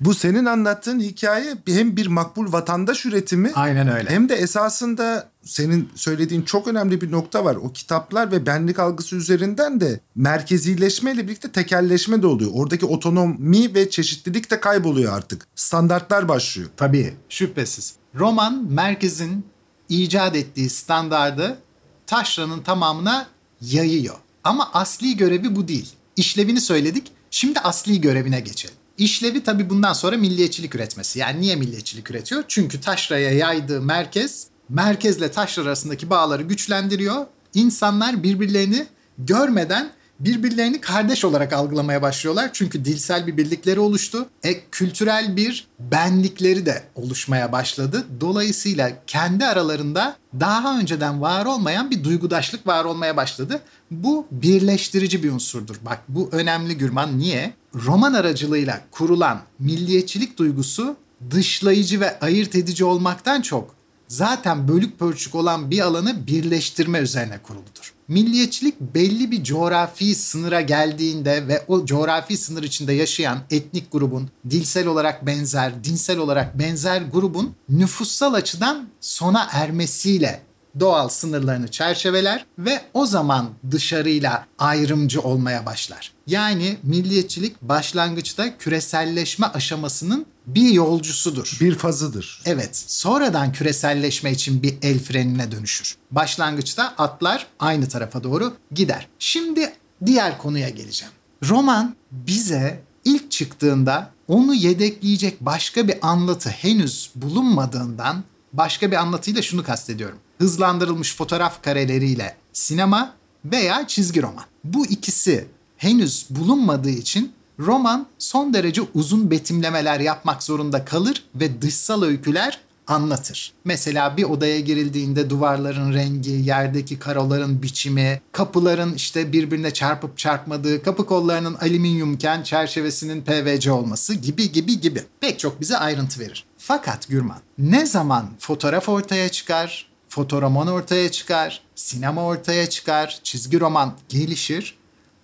Bu 0.00 0.14
senin 0.14 0.44
anlattığın 0.44 1.00
hikaye 1.00 1.56
hem 1.66 1.96
bir 1.96 2.06
makbul 2.06 2.52
vatandaş 2.52 3.06
üretimi 3.06 3.52
Aynen 3.54 3.88
öyle. 3.88 4.10
hem 4.10 4.28
de 4.28 4.34
esasında 4.34 5.30
senin 5.44 5.88
söylediğin 5.94 6.42
çok 6.42 6.68
önemli 6.68 7.00
bir 7.00 7.12
nokta 7.12 7.44
var. 7.44 7.56
O 7.56 7.72
kitaplar 7.72 8.32
ve 8.32 8.46
benlik 8.46 8.78
algısı 8.78 9.16
üzerinden 9.16 9.80
de 9.80 10.00
merkezileşmeyle 10.14 11.28
birlikte 11.28 11.52
tekelleşme 11.52 12.22
de 12.22 12.26
oluyor. 12.26 12.50
Oradaki 12.54 12.86
otonomi 12.86 13.74
ve 13.74 13.90
çeşitlilik 13.90 14.50
de 14.50 14.60
kayboluyor 14.60 15.12
artık. 15.12 15.46
Standartlar 15.54 16.28
başlıyor. 16.28 16.68
Tabii 16.76 17.14
şüphesiz. 17.28 17.94
Roman 18.14 18.64
merkezin 18.70 19.46
icat 19.88 20.36
ettiği 20.36 20.70
standardı 20.70 21.58
taşranın 22.06 22.62
tamamına 22.62 23.26
yayıyor. 23.60 24.14
Ama 24.44 24.70
asli 24.72 25.16
görevi 25.16 25.56
bu 25.56 25.68
değil. 25.68 25.92
İşlevini 26.16 26.60
söyledik. 26.60 27.12
Şimdi 27.30 27.60
asli 27.60 28.00
görevine 28.00 28.40
geçelim. 28.40 28.74
İşlevi 28.98 29.42
tabii 29.42 29.70
bundan 29.70 29.92
sonra 29.92 30.16
milliyetçilik 30.16 30.74
üretmesi. 30.74 31.18
Yani 31.18 31.40
niye 31.40 31.56
milliyetçilik 31.56 32.10
üretiyor? 32.10 32.44
Çünkü 32.48 32.80
taşraya 32.80 33.30
yaydığı 33.30 33.82
merkez 33.82 34.46
merkezle 34.68 35.30
taşra 35.30 35.62
arasındaki 35.62 36.10
bağları 36.10 36.42
güçlendiriyor. 36.42 37.26
İnsanlar 37.54 38.22
birbirlerini 38.22 38.86
görmeden 39.18 39.90
birbirlerini 40.20 40.80
kardeş 40.80 41.24
olarak 41.24 41.52
algılamaya 41.52 42.02
başlıyorlar. 42.02 42.50
Çünkü 42.52 42.84
dilsel 42.84 43.26
bir 43.26 43.36
birlikleri 43.36 43.80
oluştu. 43.80 44.28
E, 44.42 44.60
kültürel 44.70 45.36
bir 45.36 45.68
benlikleri 45.78 46.66
de 46.66 46.82
oluşmaya 46.94 47.52
başladı. 47.52 48.04
Dolayısıyla 48.20 48.92
kendi 49.06 49.46
aralarında 49.46 50.16
daha 50.40 50.78
önceden 50.78 51.20
var 51.20 51.46
olmayan 51.46 51.90
bir 51.90 52.04
duygudaşlık 52.04 52.66
var 52.66 52.84
olmaya 52.84 53.16
başladı. 53.16 53.60
Bu 53.90 54.26
birleştirici 54.30 55.22
bir 55.22 55.32
unsurdur. 55.32 55.76
Bak 55.82 56.02
bu 56.08 56.28
önemli 56.32 56.78
Gürman. 56.78 57.18
Niye? 57.18 57.54
Roman 57.84 58.12
aracılığıyla 58.12 58.80
kurulan 58.90 59.40
milliyetçilik 59.58 60.38
duygusu 60.38 60.96
dışlayıcı 61.30 62.00
ve 62.00 62.18
ayırt 62.20 62.54
edici 62.54 62.84
olmaktan 62.84 63.42
çok 63.42 63.74
zaten 64.08 64.68
bölük 64.68 64.98
pörçük 64.98 65.34
olan 65.34 65.70
bir 65.70 65.80
alanı 65.80 66.26
birleştirme 66.26 66.98
üzerine 66.98 67.38
kuruludur. 67.38 67.92
Milliyetçilik 68.08 68.80
belli 68.80 69.30
bir 69.30 69.44
coğrafi 69.44 70.14
sınıra 70.14 70.60
geldiğinde 70.60 71.48
ve 71.48 71.64
o 71.68 71.86
coğrafi 71.86 72.36
sınır 72.36 72.62
içinde 72.62 72.92
yaşayan 72.92 73.38
etnik 73.50 73.92
grubun 73.92 74.28
dilsel 74.50 74.86
olarak 74.86 75.26
benzer, 75.26 75.84
dinsel 75.84 76.18
olarak 76.18 76.58
benzer 76.58 77.02
grubun 77.02 77.54
nüfussal 77.68 78.34
açıdan 78.34 78.88
sona 79.00 79.48
ermesiyle 79.52 80.42
doğal 80.80 81.08
sınırlarını 81.08 81.70
çerçeveler 81.70 82.46
ve 82.58 82.80
o 82.94 83.06
zaman 83.06 83.48
dışarıyla 83.70 84.46
ayrımcı 84.58 85.20
olmaya 85.20 85.66
başlar. 85.66 86.12
Yani 86.26 86.76
milliyetçilik 86.82 87.62
başlangıçta 87.62 88.58
küreselleşme 88.58 89.46
aşamasının 89.46 90.26
bir 90.46 90.68
yolcusudur. 90.68 91.58
Bir 91.60 91.74
fazıdır. 91.74 92.42
Evet, 92.44 92.76
sonradan 92.86 93.52
küreselleşme 93.52 94.32
için 94.32 94.62
bir 94.62 94.74
el 94.82 94.98
frenine 94.98 95.52
dönüşür. 95.52 95.96
Başlangıçta 96.10 96.94
atlar 96.98 97.46
aynı 97.58 97.88
tarafa 97.88 98.24
doğru 98.24 98.54
gider. 98.72 99.08
Şimdi 99.18 99.72
diğer 100.06 100.38
konuya 100.38 100.68
geleceğim. 100.68 101.14
Roman 101.44 101.96
bize 102.10 102.82
ilk 103.04 103.30
çıktığında 103.30 104.10
onu 104.28 104.54
yedekleyecek 104.54 105.40
başka 105.40 105.88
bir 105.88 105.96
anlatı 106.02 106.48
henüz 106.48 107.10
bulunmadığından 107.14 108.24
başka 108.52 108.90
bir 108.90 108.96
anlatıyla 108.96 109.42
şunu 109.42 109.62
kastediyorum. 109.62 110.18
Hızlandırılmış 110.38 111.16
fotoğraf 111.16 111.62
kareleriyle 111.62 112.36
sinema 112.52 113.14
veya 113.44 113.86
çizgi 113.86 114.22
roman. 114.22 114.44
Bu 114.64 114.86
ikisi 114.86 115.46
henüz 115.76 116.26
bulunmadığı 116.30 116.90
için 116.90 117.32
roman 117.58 118.06
son 118.18 118.54
derece 118.54 118.82
uzun 118.94 119.30
betimlemeler 119.30 120.00
yapmak 120.00 120.42
zorunda 120.42 120.84
kalır 120.84 121.24
ve 121.34 121.62
dışsal 121.62 122.02
öyküler 122.02 122.60
anlatır. 122.86 123.52
Mesela 123.64 124.16
bir 124.16 124.24
odaya 124.24 124.60
girildiğinde 124.60 125.30
duvarların 125.30 125.94
rengi, 125.94 126.30
yerdeki 126.30 126.98
karoların 126.98 127.62
biçimi, 127.62 128.20
kapıların 128.32 128.94
işte 128.94 129.32
birbirine 129.32 129.70
çarpıp 129.70 130.18
çarpmadığı, 130.18 130.82
kapı 130.82 131.06
kollarının 131.06 131.54
alüminyumken 131.54 132.42
çerçevesinin 132.42 133.22
PVC 133.22 133.72
olması 133.72 134.14
gibi 134.14 134.52
gibi 134.52 134.80
gibi. 134.80 135.02
Pek 135.20 135.38
çok 135.38 135.60
bize 135.60 135.76
ayrıntı 135.76 136.20
verir. 136.20 136.44
Fakat 136.58 137.08
Gürman 137.08 137.38
ne 137.58 137.86
zaman 137.86 138.26
fotoğraf 138.38 138.88
ortaya 138.88 139.28
çıkar, 139.28 139.86
fotoroman 140.16 140.66
ortaya 140.66 141.10
çıkar, 141.10 141.60
sinema 141.74 142.24
ortaya 142.24 142.70
çıkar, 142.70 143.20
çizgi 143.22 143.60
roman 143.60 143.94
gelişir, 144.08 144.78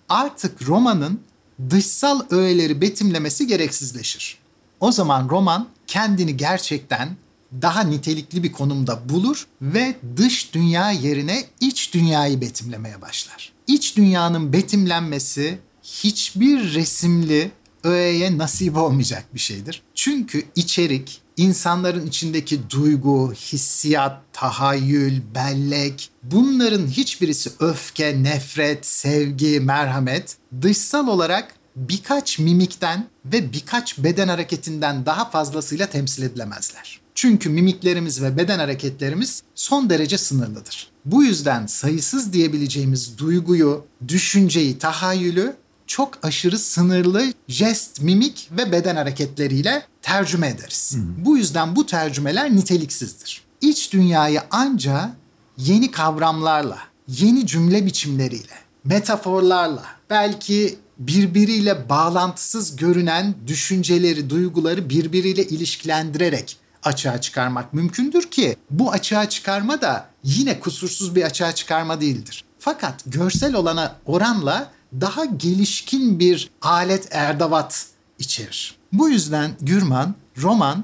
artık 0.09 0.67
romanın 0.67 1.21
dışsal 1.69 2.21
öğeleri 2.29 2.81
betimlemesi 2.81 3.47
gereksizleşir. 3.47 4.37
O 4.79 4.91
zaman 4.91 5.29
roman 5.29 5.69
kendini 5.87 6.37
gerçekten 6.37 7.17
daha 7.61 7.81
nitelikli 7.81 8.43
bir 8.43 8.51
konumda 8.51 9.09
bulur 9.09 9.47
ve 9.61 9.95
dış 10.17 10.53
dünya 10.53 10.91
yerine 10.91 11.43
iç 11.59 11.93
dünyayı 11.93 12.41
betimlemeye 12.41 13.01
başlar. 13.01 13.51
İç 13.67 13.97
dünyanın 13.97 14.53
betimlenmesi 14.53 15.59
hiçbir 15.83 16.73
resimli 16.73 17.51
öğeye 17.83 18.37
nasip 18.37 18.77
olmayacak 18.77 19.25
bir 19.33 19.39
şeydir. 19.39 19.81
Çünkü 19.95 20.45
içerik 20.55 21.22
insanların 21.37 22.07
içindeki 22.07 22.69
duygu, 22.69 23.33
hissiyat, 23.33 24.21
tahayyül, 24.33 25.21
bellek 25.35 26.09
bunların 26.23 26.87
hiçbirisi 26.87 27.49
öfke, 27.59 28.23
nefret, 28.23 28.85
sevgi, 28.85 29.59
merhamet 29.59 30.37
dışsal 30.61 31.07
olarak 31.07 31.55
birkaç 31.75 32.39
mimikten 32.39 33.07
ve 33.25 33.53
birkaç 33.53 33.97
beden 33.97 34.27
hareketinden 34.27 35.05
daha 35.05 35.29
fazlasıyla 35.29 35.87
temsil 35.87 36.23
edilemezler. 36.23 36.99
Çünkü 37.15 37.49
mimiklerimiz 37.49 38.21
ve 38.21 38.37
beden 38.37 38.59
hareketlerimiz 38.59 39.43
son 39.55 39.89
derece 39.89 40.17
sınırlıdır. 40.17 40.91
Bu 41.05 41.23
yüzden 41.23 41.65
sayısız 41.65 42.33
diyebileceğimiz 42.33 43.17
duyguyu, 43.17 43.85
düşünceyi, 44.07 44.77
tahayyülü 44.77 45.55
çok 45.87 46.25
aşırı 46.25 46.59
sınırlı 46.59 47.33
jest, 47.47 48.01
mimik 48.01 48.49
ve 48.51 48.71
beden 48.71 48.95
hareketleriyle 48.95 49.83
tercüme 50.01 50.47
ederiz. 50.47 50.95
Bu 51.17 51.37
yüzden 51.37 51.75
bu 51.75 51.85
tercümeler 51.85 52.55
niteliksizdir. 52.55 53.43
İç 53.61 53.93
dünyayı 53.93 54.41
anca 54.51 55.15
yeni 55.57 55.91
kavramlarla, 55.91 56.77
yeni 57.07 57.47
cümle 57.47 57.85
biçimleriyle, 57.85 58.53
metaforlarla, 58.83 59.85
belki 60.09 60.79
birbiriyle 60.99 61.89
bağlantısız 61.89 62.75
görünen 62.75 63.35
düşünceleri, 63.47 64.29
duyguları 64.29 64.89
birbiriyle 64.89 65.43
ilişkilendirerek 65.43 66.57
açığa 66.83 67.21
çıkarmak 67.21 67.73
mümkündür 67.73 68.31
ki 68.31 68.55
bu 68.69 68.91
açığa 68.91 69.29
çıkarma 69.29 69.81
da 69.81 70.09
yine 70.23 70.59
kusursuz 70.59 71.15
bir 71.15 71.23
açığa 71.23 71.55
çıkarma 71.55 72.01
değildir. 72.01 72.43
Fakat 72.59 73.03
görsel 73.05 73.55
olana 73.55 73.95
oranla 74.05 74.71
daha 75.01 75.25
gelişkin 75.25 76.19
bir 76.19 76.49
alet 76.61 77.07
erdavat 77.11 77.87
içerir. 78.19 78.75
Bu 78.93 79.09
yüzden 79.09 79.51
Gürman 79.61 80.15
roman 80.41 80.83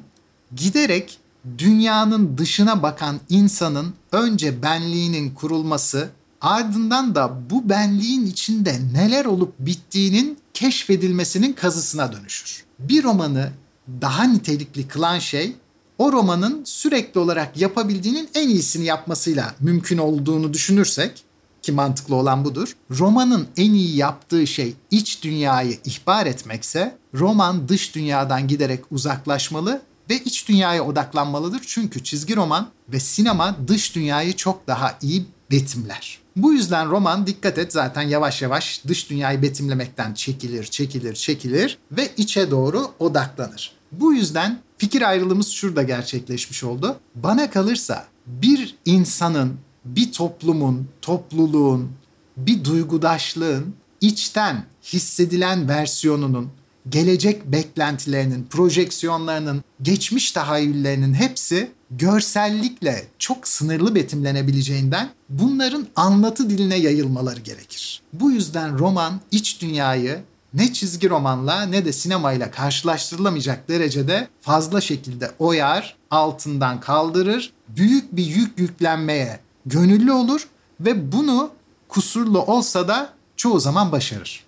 giderek 0.56 1.18
dünyanın 1.58 2.38
dışına 2.38 2.84
bakan 2.84 3.20
insanın 3.30 3.94
önce 4.12 4.63
benliğinin 4.63 5.34
kurulması 5.34 6.10
ardından 6.42 7.16
da 7.16 7.50
bu 7.50 7.70
benliğin 7.70 8.25
içinde 8.25 8.80
neler 8.94 9.25
olup 9.25 9.54
bittiğinin 9.60 10.38
keşfedilmesinin 10.54 11.54
kazısına 11.54 12.13
dönüşür. 12.13 12.63
Bir 12.80 13.04
romanı 13.04 13.51
daha 14.01 14.24
nitelikli 14.24 14.88
kılan 14.88 15.20
şey 15.20 15.56
o 15.98 16.12
romanın 16.12 16.62
sürekli 16.66 17.20
olarak 17.20 17.58
yapabildiğinin 17.62 18.30
en 18.36 18.50
iyisini 18.50 18.86
yapmasıyla 18.86 19.56
mümkün 19.60 19.98
olduğunu 19.98 20.54
düşünürsek 20.54 21.24
ki 21.62 21.72
mantıklı 21.72 22.16
olan 22.16 22.46
budur. 22.46 22.75
Romanın 22.92 23.48
en 23.58 23.74
iyi 23.74 23.96
yaptığı 23.96 24.48
şey 24.48 24.75
iç 24.92 25.24
dünyayı 25.24 25.78
ihbar 25.86 26.25
etmekse 26.25 26.98
roman 27.13 27.70
dış 27.70 27.96
dünyadan 27.96 28.48
giderek 28.48 28.84
uzaklaşmalı 28.92 29.82
ve 30.10 30.18
iç 30.18 30.48
dünyaya 30.50 30.86
odaklanmalıdır. 30.86 31.62
Çünkü 31.68 32.04
çizgi 32.04 32.36
roman 32.36 32.70
ve 32.89 33.00
sinema 33.00 33.56
dış 33.68 33.96
dünyayı 33.96 34.36
çok 34.36 34.68
daha 34.68 34.98
iyi 35.01 35.25
betimler. 35.51 36.20
Bu 36.36 36.54
yüzden 36.54 36.89
roman 36.89 37.28
dikkat 37.28 37.58
et 37.58 37.74
zaten 37.74 38.01
yavaş 38.01 38.42
yavaş 38.42 38.82
dış 38.88 39.10
dünyayı 39.10 39.42
betimlemekten 39.42 40.13
çekilir, 40.13 40.63
çekilir, 40.63 41.13
çekilir 41.13 41.78
ve 41.92 42.10
içe 42.18 42.51
doğru 42.51 42.88
odaklanır. 43.00 43.72
Bu 43.92 44.13
yüzden 44.13 44.60
fikir 44.78 45.01
ayrılığımız 45.10 45.48
şurada 45.48 45.84
gerçekleşmiş 45.84 46.63
oldu. 46.63 47.00
Bana 47.16 47.50
kalırsa 47.50 48.06
bir 48.28 48.75
insanın, 48.86 49.58
bir 49.86 50.12
toplumun, 50.12 50.88
topluluğun, 51.02 51.92
bir 52.38 52.64
duygudaşlığın 52.64 53.76
içten 54.02 54.66
hissedilen 54.84 55.70
versiyonunun, 55.70 56.50
gelecek 56.90 57.46
beklentilerinin, 57.46 58.48
projeksiyonlarının, 58.50 59.64
geçmiş 59.82 60.32
tahayyüllerinin 60.32 61.14
hepsi 61.14 61.72
görsellikle 61.92 63.08
çok 63.20 63.48
sınırlı 63.48 63.96
betimlenebileceğinden 63.96 65.10
bunların 65.30 65.88
anlatı 65.96 66.50
diline 66.50 66.76
yayılmaları 66.76 67.40
gerekir. 67.40 68.02
Bu 68.14 68.32
yüzden 68.32 68.80
roman 68.80 69.22
iç 69.32 69.62
dünyayı 69.62 70.20
ne 70.54 70.74
çizgi 70.74 71.10
romanla 71.10 71.62
ne 71.62 71.86
de 71.86 71.94
sinemayla 71.94 72.52
karşılaştırılamayacak 72.52 73.70
derecede 73.70 74.28
fazla 74.42 74.82
şekilde 74.82 75.32
oyar, 75.40 75.96
altından 76.12 76.80
kaldırır, 76.80 77.54
büyük 77.68 78.16
bir 78.16 78.26
yük 78.26 78.60
yüklenmeye 78.60 79.40
gönüllü 79.70 80.12
olur 80.12 80.48
ve 80.80 81.12
bunu 81.12 81.52
kusurlu 81.88 82.42
olsa 82.42 82.88
da 82.88 83.14
çoğu 83.38 83.60
zaman 83.60 83.92
başarır. 83.92 84.44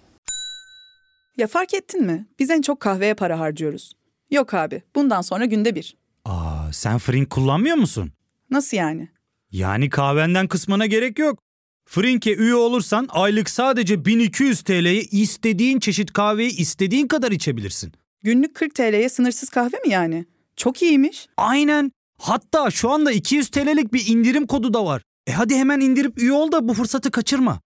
Ya 1.38 1.48
fark 1.48 1.74
ettin 1.74 2.04
mi? 2.06 2.26
Biz 2.40 2.50
en 2.50 2.62
çok 2.62 2.80
kahveye 2.80 3.14
para 3.14 3.40
harcıyoruz. 3.40 3.94
Yok 4.32 4.54
abi, 4.54 4.84
bundan 4.96 5.22
sonra 5.22 5.46
günde 5.46 5.76
bir. 5.76 5.96
Aa, 6.26 6.74
sen 6.74 6.98
Frink 6.98 7.30
kullanmıyor 7.30 7.76
musun? 7.76 8.12
Nasıl 8.50 8.78
yani? 8.78 9.10
Yani 9.52 9.90
kahvenden 9.90 10.48
kısmına 10.48 10.86
gerek 10.86 11.20
yok. 11.20 11.40
Frink'e 11.86 12.36
üye 12.36 12.56
olursan 12.56 13.08
aylık 13.12 13.50
sadece 13.50 14.06
1200 14.06 14.62
TL'ye 14.62 15.02
istediğin 15.02 15.80
çeşit 15.80 16.14
kahveyi 16.14 16.58
istediğin 16.58 17.08
kadar 17.08 17.32
içebilirsin. 17.32 17.94
Günlük 18.24 18.56
40 18.56 18.76
TL'ye 18.76 19.10
sınırsız 19.10 19.50
kahve 19.50 19.78
mi 19.86 19.90
yani? 19.90 20.26
Çok 20.56 20.82
iyiymiş. 20.82 21.28
Aynen. 21.38 21.92
Hatta 22.18 22.72
şu 22.72 22.90
anda 22.90 23.12
200 23.12 23.50
TL'lik 23.50 23.94
bir 23.94 24.08
indirim 24.08 24.48
kodu 24.48 24.74
da 24.74 24.86
var. 24.86 25.02
E 25.28 25.32
hadi 25.32 25.56
hemen 25.56 25.80
indirip 25.80 26.20
üye 26.22 26.34
ol 26.34 26.52
da 26.52 26.68
bu 26.68 26.74
fırsatı 26.74 27.12
kaçırma. 27.12 27.60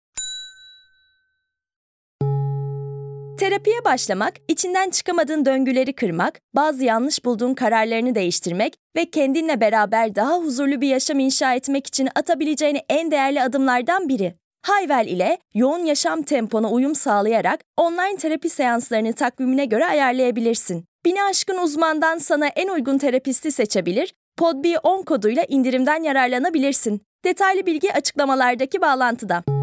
Terapiye 3.40 3.86
başlamak, 3.86 4.34
içinden 4.48 4.90
çıkamadığın 4.90 5.46
döngüleri 5.46 5.94
kırmak, 5.94 6.40
bazı 6.56 6.84
yanlış 6.84 7.26
bulduğun 7.26 7.54
kararlarını 7.54 8.16
değiştirmek 8.16 8.76
ve 8.96 9.10
kendinle 9.10 9.62
beraber 9.62 10.16
daha 10.16 10.38
huzurlu 10.38 10.82
bir 10.82 10.88
yaşam 10.88 11.20
inşa 11.20 11.54
etmek 11.54 11.88
için 11.88 12.10
atabileceğin 12.16 12.78
en 12.90 13.12
değerli 13.12 13.42
adımlardan 13.42 14.10
biri. 14.10 14.36
Hayvel 14.62 15.08
ile 15.08 15.38
yoğun 15.54 15.86
yaşam 15.86 16.22
tempona 16.24 16.72
uyum 16.72 16.96
sağlayarak 16.96 17.60
online 17.78 18.18
terapi 18.18 18.50
seanslarını 18.50 19.14
takvimine 19.14 19.66
göre 19.66 19.86
ayarlayabilirsin. 19.86 20.86
Bini 21.06 21.24
aşkın 21.24 21.58
uzmandan 21.58 22.18
sana 22.18 22.48
en 22.48 22.68
uygun 22.68 22.98
terapisti 22.98 23.52
seçebilir, 23.52 24.14
PodB10 24.40 25.06
koduyla 25.06 25.44
indirimden 25.48 26.04
yararlanabilirsin. 26.04 27.02
Detaylı 27.26 27.66
bilgi 27.66 27.94
açıklamalardaki 27.94 28.82
bağlantıda. 28.82 29.55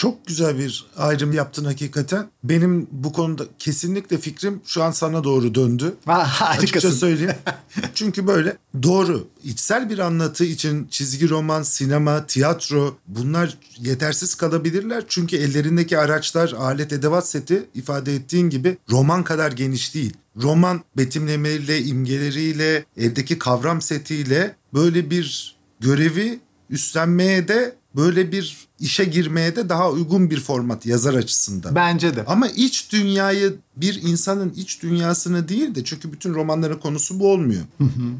Çok 0.00 0.26
güzel 0.26 0.58
bir 0.58 0.86
ayrım 0.96 1.32
yaptın 1.32 1.64
hakikaten. 1.64 2.28
Benim 2.44 2.88
bu 2.90 3.12
konuda 3.12 3.44
kesinlikle 3.58 4.18
fikrim 4.18 4.60
şu 4.64 4.82
an 4.82 4.90
sana 4.90 5.24
doğru 5.24 5.54
döndü. 5.54 5.94
Açıkça 6.40 6.92
söyleyeyim. 6.92 7.34
Çünkü 7.94 8.26
böyle 8.26 8.56
doğru. 8.82 9.26
İçsel 9.44 9.90
bir 9.90 9.98
anlatı 9.98 10.44
için 10.44 10.86
çizgi 10.90 11.28
roman, 11.28 11.62
sinema, 11.62 12.26
tiyatro 12.26 12.96
bunlar 13.06 13.58
yetersiz 13.78 14.34
kalabilirler. 14.34 15.04
Çünkü 15.08 15.36
ellerindeki 15.36 15.98
araçlar, 15.98 16.54
alet 16.58 16.92
edevat 16.92 17.28
seti 17.28 17.68
ifade 17.74 18.14
ettiğin 18.14 18.50
gibi 18.50 18.78
roman 18.90 19.24
kadar 19.24 19.52
geniş 19.52 19.94
değil. 19.94 20.12
Roman 20.42 20.80
betimlemeleriyle, 20.96 21.82
imgeleriyle, 21.82 22.84
eldeki 22.96 23.38
kavram 23.38 23.82
setiyle 23.82 24.56
böyle 24.74 25.10
bir 25.10 25.56
görevi 25.80 26.40
üstlenmeye 26.70 27.48
de 27.48 27.79
böyle 27.96 28.32
bir 28.32 28.68
işe 28.80 29.04
girmeye 29.04 29.56
de 29.56 29.68
daha 29.68 29.90
uygun 29.90 30.30
bir 30.30 30.40
format 30.40 30.86
yazar 30.86 31.14
açısından. 31.14 31.74
Bence 31.74 32.16
de. 32.16 32.24
Ama 32.26 32.48
iç 32.48 32.92
dünyayı 32.92 33.54
bir 33.76 34.02
insanın 34.02 34.52
iç 34.56 34.82
dünyasını 34.82 35.48
değil 35.48 35.74
de 35.74 35.84
çünkü 35.84 36.12
bütün 36.12 36.34
romanların 36.34 36.78
konusu 36.78 37.20
bu 37.20 37.32
olmuyor. 37.32 37.62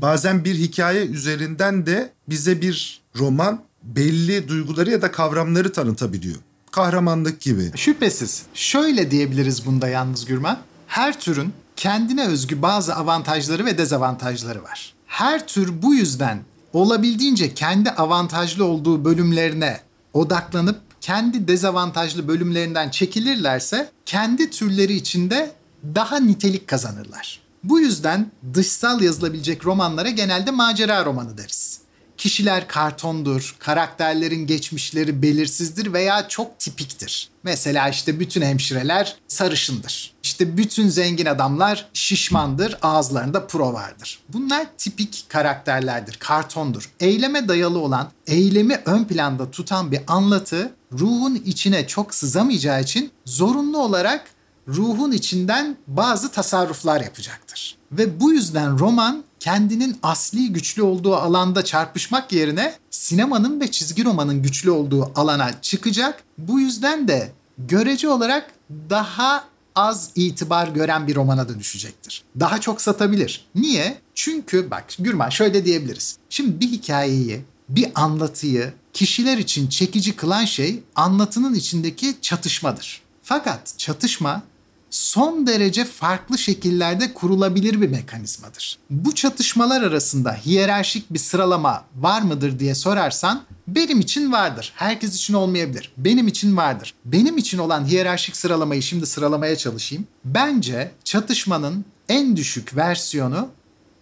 Bazen 0.03 0.45
bir 0.45 0.55
hikaye 0.55 1.07
üzerinden 1.07 1.87
de 1.87 2.13
bize 2.29 2.61
bir 2.63 3.01
roman 3.19 3.61
belli 3.83 4.49
duyguları 4.49 4.91
ya 4.91 5.03
da 5.03 5.13
kavramları 5.13 5.73
tanıtabiliyor. 5.73 6.37
Kahramanlık 6.71 7.41
gibi. 7.41 7.71
Şüphesiz. 7.77 8.43
Şöyle 8.55 9.11
diyebiliriz 9.11 9.67
bunda 9.67 9.89
yalnız 9.89 10.25
Gürmen. 10.25 10.59
Her 10.87 11.21
türün 11.21 11.53
kendine 11.77 12.27
özgü 12.27 12.63
bazı 12.63 12.95
avantajları 12.97 13.67
ve 13.67 13.79
dezavantajları 13.79 14.63
var. 14.63 14.95
Her 15.07 15.47
tür 15.47 15.83
bu 15.83 15.95
yüzden 15.95 16.41
olabildiğince 16.73 17.55
kendi 17.55 17.91
avantajlı 17.91 18.65
olduğu 18.65 19.05
bölümlerine 19.05 19.81
odaklanıp 20.13 20.81
kendi 21.01 21.49
dezavantajlı 21.49 22.29
bölümlerinden 22.29 22.91
çekilirlerse 22.91 23.91
kendi 24.07 24.51
türleri 24.51 24.93
içinde 24.93 25.53
daha 25.95 26.19
nitelik 26.19 26.69
kazanırlar. 26.69 27.41
Bu 27.65 27.81
yüzden 27.81 28.31
dışsal 28.55 29.01
yazılabilecek 29.01 29.67
romanlara 29.67 30.11
genelde 30.11 30.51
macera 30.51 31.05
romanı 31.05 31.39
deriz. 31.39 31.80
Kişiler 32.21 32.69
kartondur, 32.69 33.57
karakterlerin 33.59 34.47
geçmişleri 34.47 35.23
belirsizdir 35.23 35.93
veya 35.93 36.29
çok 36.29 36.59
tipiktir. 36.59 37.29
Mesela 37.43 37.89
işte 37.89 38.21
bütün 38.21 38.43
hemşireler 38.43 39.17
sarışındır. 39.29 40.15
İşte 40.23 40.57
bütün 40.57 40.89
zengin 40.89 41.27
adamlar 41.27 41.89
şişmandır, 41.93 42.79
ağızlarında 42.83 43.47
pro 43.47 43.73
vardır. 43.73 44.19
Bunlar 44.29 44.67
tipik 44.79 45.25
karakterlerdir, 45.29 46.17
kartondur. 46.17 46.91
Eyleme 47.01 47.49
dayalı 47.49 47.79
olan, 47.79 48.11
eylemi 48.27 48.81
ön 48.85 49.05
planda 49.05 49.51
tutan 49.51 49.93
bir 49.93 50.01
anlatı 50.07 50.73
ruhun 50.93 51.35
içine 51.35 51.87
çok 51.87 52.15
sızamayacağı 52.15 52.83
için 52.83 53.11
zorunlu 53.25 53.79
olarak 53.79 54.25
ruhun 54.69 55.13
içinden 55.13 55.77
bazı 55.87 56.33
tasarruflar 56.33 57.01
yapacaktır. 57.01 57.77
Ve 57.93 58.21
bu 58.21 58.33
yüzden 58.33 58.79
roman 58.79 59.25
kendinin 59.41 59.99
asli 60.03 60.53
güçlü 60.53 60.83
olduğu 60.83 61.17
alanda 61.17 61.65
çarpışmak 61.65 62.33
yerine 62.33 62.75
sinemanın 62.91 63.61
ve 63.61 63.71
çizgi 63.71 64.05
romanın 64.05 64.43
güçlü 64.43 64.71
olduğu 64.71 65.13
alana 65.15 65.61
çıkacak. 65.63 66.23
Bu 66.39 66.61
yüzden 66.61 67.09
de 67.09 67.33
görece 67.59 68.09
olarak 68.09 68.51
daha 68.91 69.45
az 69.75 70.11
itibar 70.15 70.69
gören 70.69 71.07
bir 71.07 71.15
romana 71.15 71.49
dönüşecektir. 71.49 72.25
Daha 72.41 72.61
çok 72.61 72.81
satabilir. 72.81 73.47
Niye? 73.55 73.99
Çünkü 74.15 74.71
bak 74.71 74.85
Gürman 74.99 75.29
şöyle 75.29 75.65
diyebiliriz. 75.65 76.17
Şimdi 76.31 76.61
bir 76.61 76.69
hikayeyi, 76.69 77.41
bir 77.69 77.91
anlatıyı 77.95 78.73
kişiler 78.93 79.39
için 79.39 79.69
çekici 79.69 80.17
kılan 80.17 80.45
şey 80.45 80.83
anlatının 80.95 81.55
içindeki 81.55 82.15
çatışmadır. 82.23 83.03
Fakat 83.23 83.75
çatışma 83.79 84.43
son 84.91 85.47
derece 85.47 85.85
farklı 85.85 86.39
şekillerde 86.39 87.15
kurulabilir 87.15 87.81
bir 87.81 87.89
mekanizmadır. 87.89 88.79
Bu 88.91 89.15
çatışmalar 89.15 89.83
arasında 89.83 90.35
hiyerarşik 90.35 91.13
bir 91.13 91.19
sıralama 91.19 91.85
var 91.97 92.23
mıdır 92.23 92.59
diye 92.59 92.75
sorarsan 92.75 93.43
benim 93.69 94.01
için 94.01 94.33
vardır. 94.33 94.73
Herkes 94.77 95.17
için 95.17 95.35
olmayabilir. 95.35 95.93
Benim 95.97 96.29
için 96.29 96.57
vardır. 96.57 96.95
Benim 97.05 97.39
için 97.39 97.59
olan 97.59 97.87
hiyerarşik 97.87 98.37
sıralamayı 98.37 98.83
şimdi 98.83 99.07
sıralamaya 99.07 99.57
çalışayım. 99.57 100.07
Bence 100.25 100.93
çatışmanın 101.05 101.85
en 102.09 102.37
düşük 102.37 102.77
versiyonu 102.77 103.49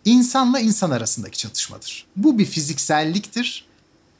insanla 0.04 0.60
insan 0.60 0.90
arasındaki 0.90 1.38
çatışmadır. 1.38 2.06
Bu 2.16 2.38
bir 2.38 2.44
fizikselliktir 2.44 3.67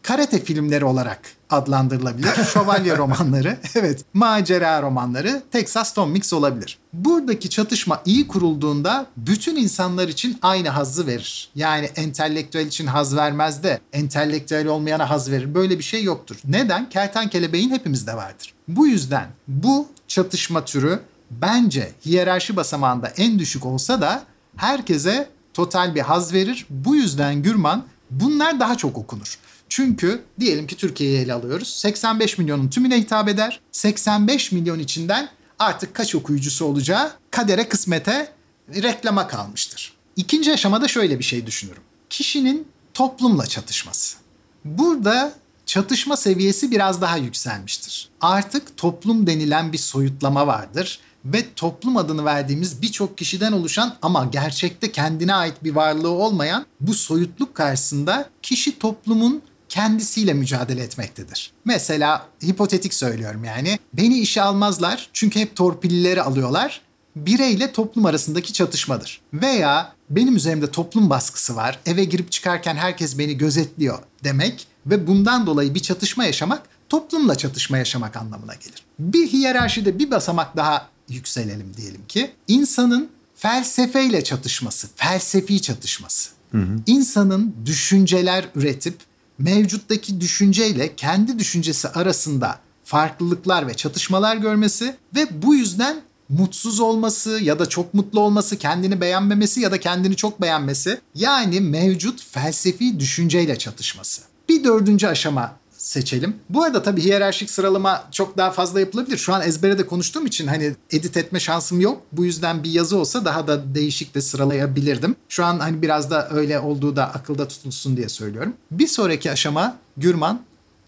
karate 0.08 0.44
filmleri 0.44 0.84
olarak 0.84 1.20
adlandırılabilir. 1.50 2.28
Şövalye 2.52 2.96
romanları, 2.96 3.58
evet 3.74 4.04
macera 4.14 4.82
romanları, 4.82 5.42
Texas 5.50 5.94
Tom 5.94 6.10
Mix 6.10 6.32
olabilir. 6.32 6.78
Buradaki 6.92 7.50
çatışma 7.50 8.02
iyi 8.04 8.28
kurulduğunda 8.28 9.06
bütün 9.16 9.56
insanlar 9.56 10.08
için 10.08 10.38
aynı 10.42 10.68
hazzı 10.68 11.06
verir. 11.06 11.50
Yani 11.54 11.86
entelektüel 11.96 12.66
için 12.66 12.86
haz 12.86 13.16
vermez 13.16 13.62
de 13.62 13.80
entelektüel 13.92 14.66
olmayana 14.66 15.10
haz 15.10 15.30
verir. 15.30 15.54
Böyle 15.54 15.78
bir 15.78 15.84
şey 15.84 16.04
yoktur. 16.04 16.36
Neden? 16.44 16.88
Kertenkele 16.88 17.52
beyin 17.52 17.70
hepimizde 17.70 18.14
vardır. 18.16 18.54
Bu 18.68 18.86
yüzden 18.86 19.26
bu 19.48 19.88
çatışma 20.08 20.64
türü 20.64 21.00
bence 21.30 21.92
hiyerarşi 22.06 22.56
basamağında 22.56 23.08
en 23.08 23.38
düşük 23.38 23.66
olsa 23.66 24.00
da 24.00 24.22
herkese 24.56 25.28
total 25.54 25.94
bir 25.94 26.00
haz 26.00 26.32
verir. 26.32 26.66
Bu 26.70 26.96
yüzden 26.96 27.42
Gürman 27.42 27.84
bunlar 28.10 28.60
daha 28.60 28.76
çok 28.76 28.98
okunur. 28.98 29.38
Çünkü 29.68 30.22
diyelim 30.40 30.66
ki 30.66 30.76
Türkiye'yi 30.76 31.18
ele 31.18 31.32
alıyoruz. 31.32 31.68
85 31.68 32.38
milyonun 32.38 32.68
tümüne 32.68 33.00
hitap 33.00 33.28
eder. 33.28 33.60
85 33.72 34.52
milyon 34.52 34.78
içinden 34.78 35.28
artık 35.58 35.94
kaç 35.94 36.14
okuyucusu 36.14 36.64
olacağı 36.64 37.12
kadere 37.30 37.68
kısmete 37.68 38.32
reklama 38.68 39.28
kalmıştır. 39.28 39.92
İkinci 40.16 40.52
aşamada 40.52 40.88
şöyle 40.88 41.18
bir 41.18 41.24
şey 41.24 41.46
düşünürüm. 41.46 41.82
Kişinin 42.10 42.68
toplumla 42.94 43.46
çatışması. 43.46 44.16
Burada 44.64 45.32
çatışma 45.66 46.16
seviyesi 46.16 46.70
biraz 46.70 47.00
daha 47.00 47.16
yükselmiştir. 47.16 48.08
Artık 48.20 48.76
toplum 48.76 49.26
denilen 49.26 49.72
bir 49.72 49.78
soyutlama 49.78 50.46
vardır 50.46 51.00
ve 51.24 51.54
toplum 51.56 51.96
adını 51.96 52.24
verdiğimiz 52.24 52.82
birçok 52.82 53.18
kişiden 53.18 53.52
oluşan 53.52 53.96
ama 54.02 54.24
gerçekte 54.24 54.92
kendine 54.92 55.34
ait 55.34 55.64
bir 55.64 55.74
varlığı 55.74 56.10
olmayan 56.10 56.66
bu 56.80 56.94
soyutluk 56.94 57.54
karşısında 57.54 58.30
kişi 58.42 58.78
toplumun 58.78 59.42
kendisiyle 59.68 60.34
mücadele 60.34 60.82
etmektedir. 60.82 61.52
Mesela 61.64 62.26
hipotetik 62.44 62.94
söylüyorum 62.94 63.44
yani. 63.44 63.78
Beni 63.92 64.18
işe 64.18 64.42
almazlar 64.42 65.10
çünkü 65.12 65.40
hep 65.40 65.56
torpillileri 65.56 66.22
alıyorlar. 66.22 66.80
Bireyle 67.16 67.72
toplum 67.72 68.06
arasındaki 68.06 68.52
çatışmadır. 68.52 69.20
Veya 69.32 69.92
benim 70.10 70.36
üzerimde 70.36 70.70
toplum 70.70 71.10
baskısı 71.10 71.56
var. 71.56 71.78
Eve 71.86 72.04
girip 72.04 72.32
çıkarken 72.32 72.76
herkes 72.76 73.18
beni 73.18 73.36
gözetliyor 73.36 73.98
demek 74.24 74.66
ve 74.86 75.06
bundan 75.06 75.46
dolayı 75.46 75.74
bir 75.74 75.80
çatışma 75.80 76.24
yaşamak 76.24 76.62
toplumla 76.88 77.34
çatışma 77.34 77.78
yaşamak 77.78 78.16
anlamına 78.16 78.54
gelir. 78.54 78.82
Bir 78.98 79.28
hiyerarşide 79.28 79.98
bir 79.98 80.10
basamak 80.10 80.56
daha 80.56 80.88
yükselelim 81.08 81.74
diyelim 81.76 82.06
ki 82.08 82.30
insanın 82.48 83.08
felsefeyle 83.34 84.24
çatışması, 84.24 84.88
felsefi 84.96 85.62
çatışması. 85.62 86.30
Hı 86.52 86.58
hı. 86.58 86.76
İnsanın 86.86 87.54
düşünceler 87.66 88.44
üretip 88.54 89.07
mevcuttaki 89.38 90.20
düşünceyle 90.20 90.96
kendi 90.96 91.38
düşüncesi 91.38 91.88
arasında 91.88 92.60
farklılıklar 92.84 93.68
ve 93.68 93.74
çatışmalar 93.74 94.36
görmesi 94.36 94.96
ve 95.16 95.42
bu 95.42 95.54
yüzden 95.54 96.00
mutsuz 96.28 96.80
olması 96.80 97.30
ya 97.30 97.58
da 97.58 97.66
çok 97.66 97.94
mutlu 97.94 98.20
olması, 98.20 98.56
kendini 98.56 99.00
beğenmemesi 99.00 99.60
ya 99.60 99.72
da 99.72 99.80
kendini 99.80 100.16
çok 100.16 100.40
beğenmesi 100.42 101.00
yani 101.14 101.60
mevcut 101.60 102.22
felsefi 102.22 103.00
düşünceyle 103.00 103.58
çatışması. 103.58 104.22
Bir 104.48 104.64
dördüncü 104.64 105.06
aşama 105.06 105.57
seçelim. 105.78 106.36
Bu 106.48 106.62
arada 106.62 106.82
tabii 106.82 107.04
hiyerarşik 107.04 107.50
sıralama 107.50 108.04
çok 108.12 108.36
daha 108.36 108.50
fazla 108.50 108.80
yapılabilir. 108.80 109.16
Şu 109.16 109.34
an 109.34 109.42
ezbere 109.42 109.78
de 109.78 109.86
konuştuğum 109.86 110.26
için 110.26 110.46
hani 110.46 110.74
edit 110.90 111.16
etme 111.16 111.40
şansım 111.40 111.80
yok. 111.80 112.02
Bu 112.12 112.24
yüzden 112.24 112.64
bir 112.64 112.70
yazı 112.70 112.98
olsa 112.98 113.24
daha 113.24 113.46
da 113.46 113.74
değişik 113.74 114.14
de 114.14 114.20
sıralayabilirdim. 114.20 115.16
Şu 115.28 115.44
an 115.44 115.58
hani 115.58 115.82
biraz 115.82 116.10
da 116.10 116.28
öyle 116.30 116.60
olduğu 116.60 116.96
da 116.96 117.14
akılda 117.14 117.48
tutulsun 117.48 117.96
diye 117.96 118.08
söylüyorum. 118.08 118.54
Bir 118.70 118.86
sonraki 118.86 119.30
aşama 119.30 119.76
Gürman 119.96 120.40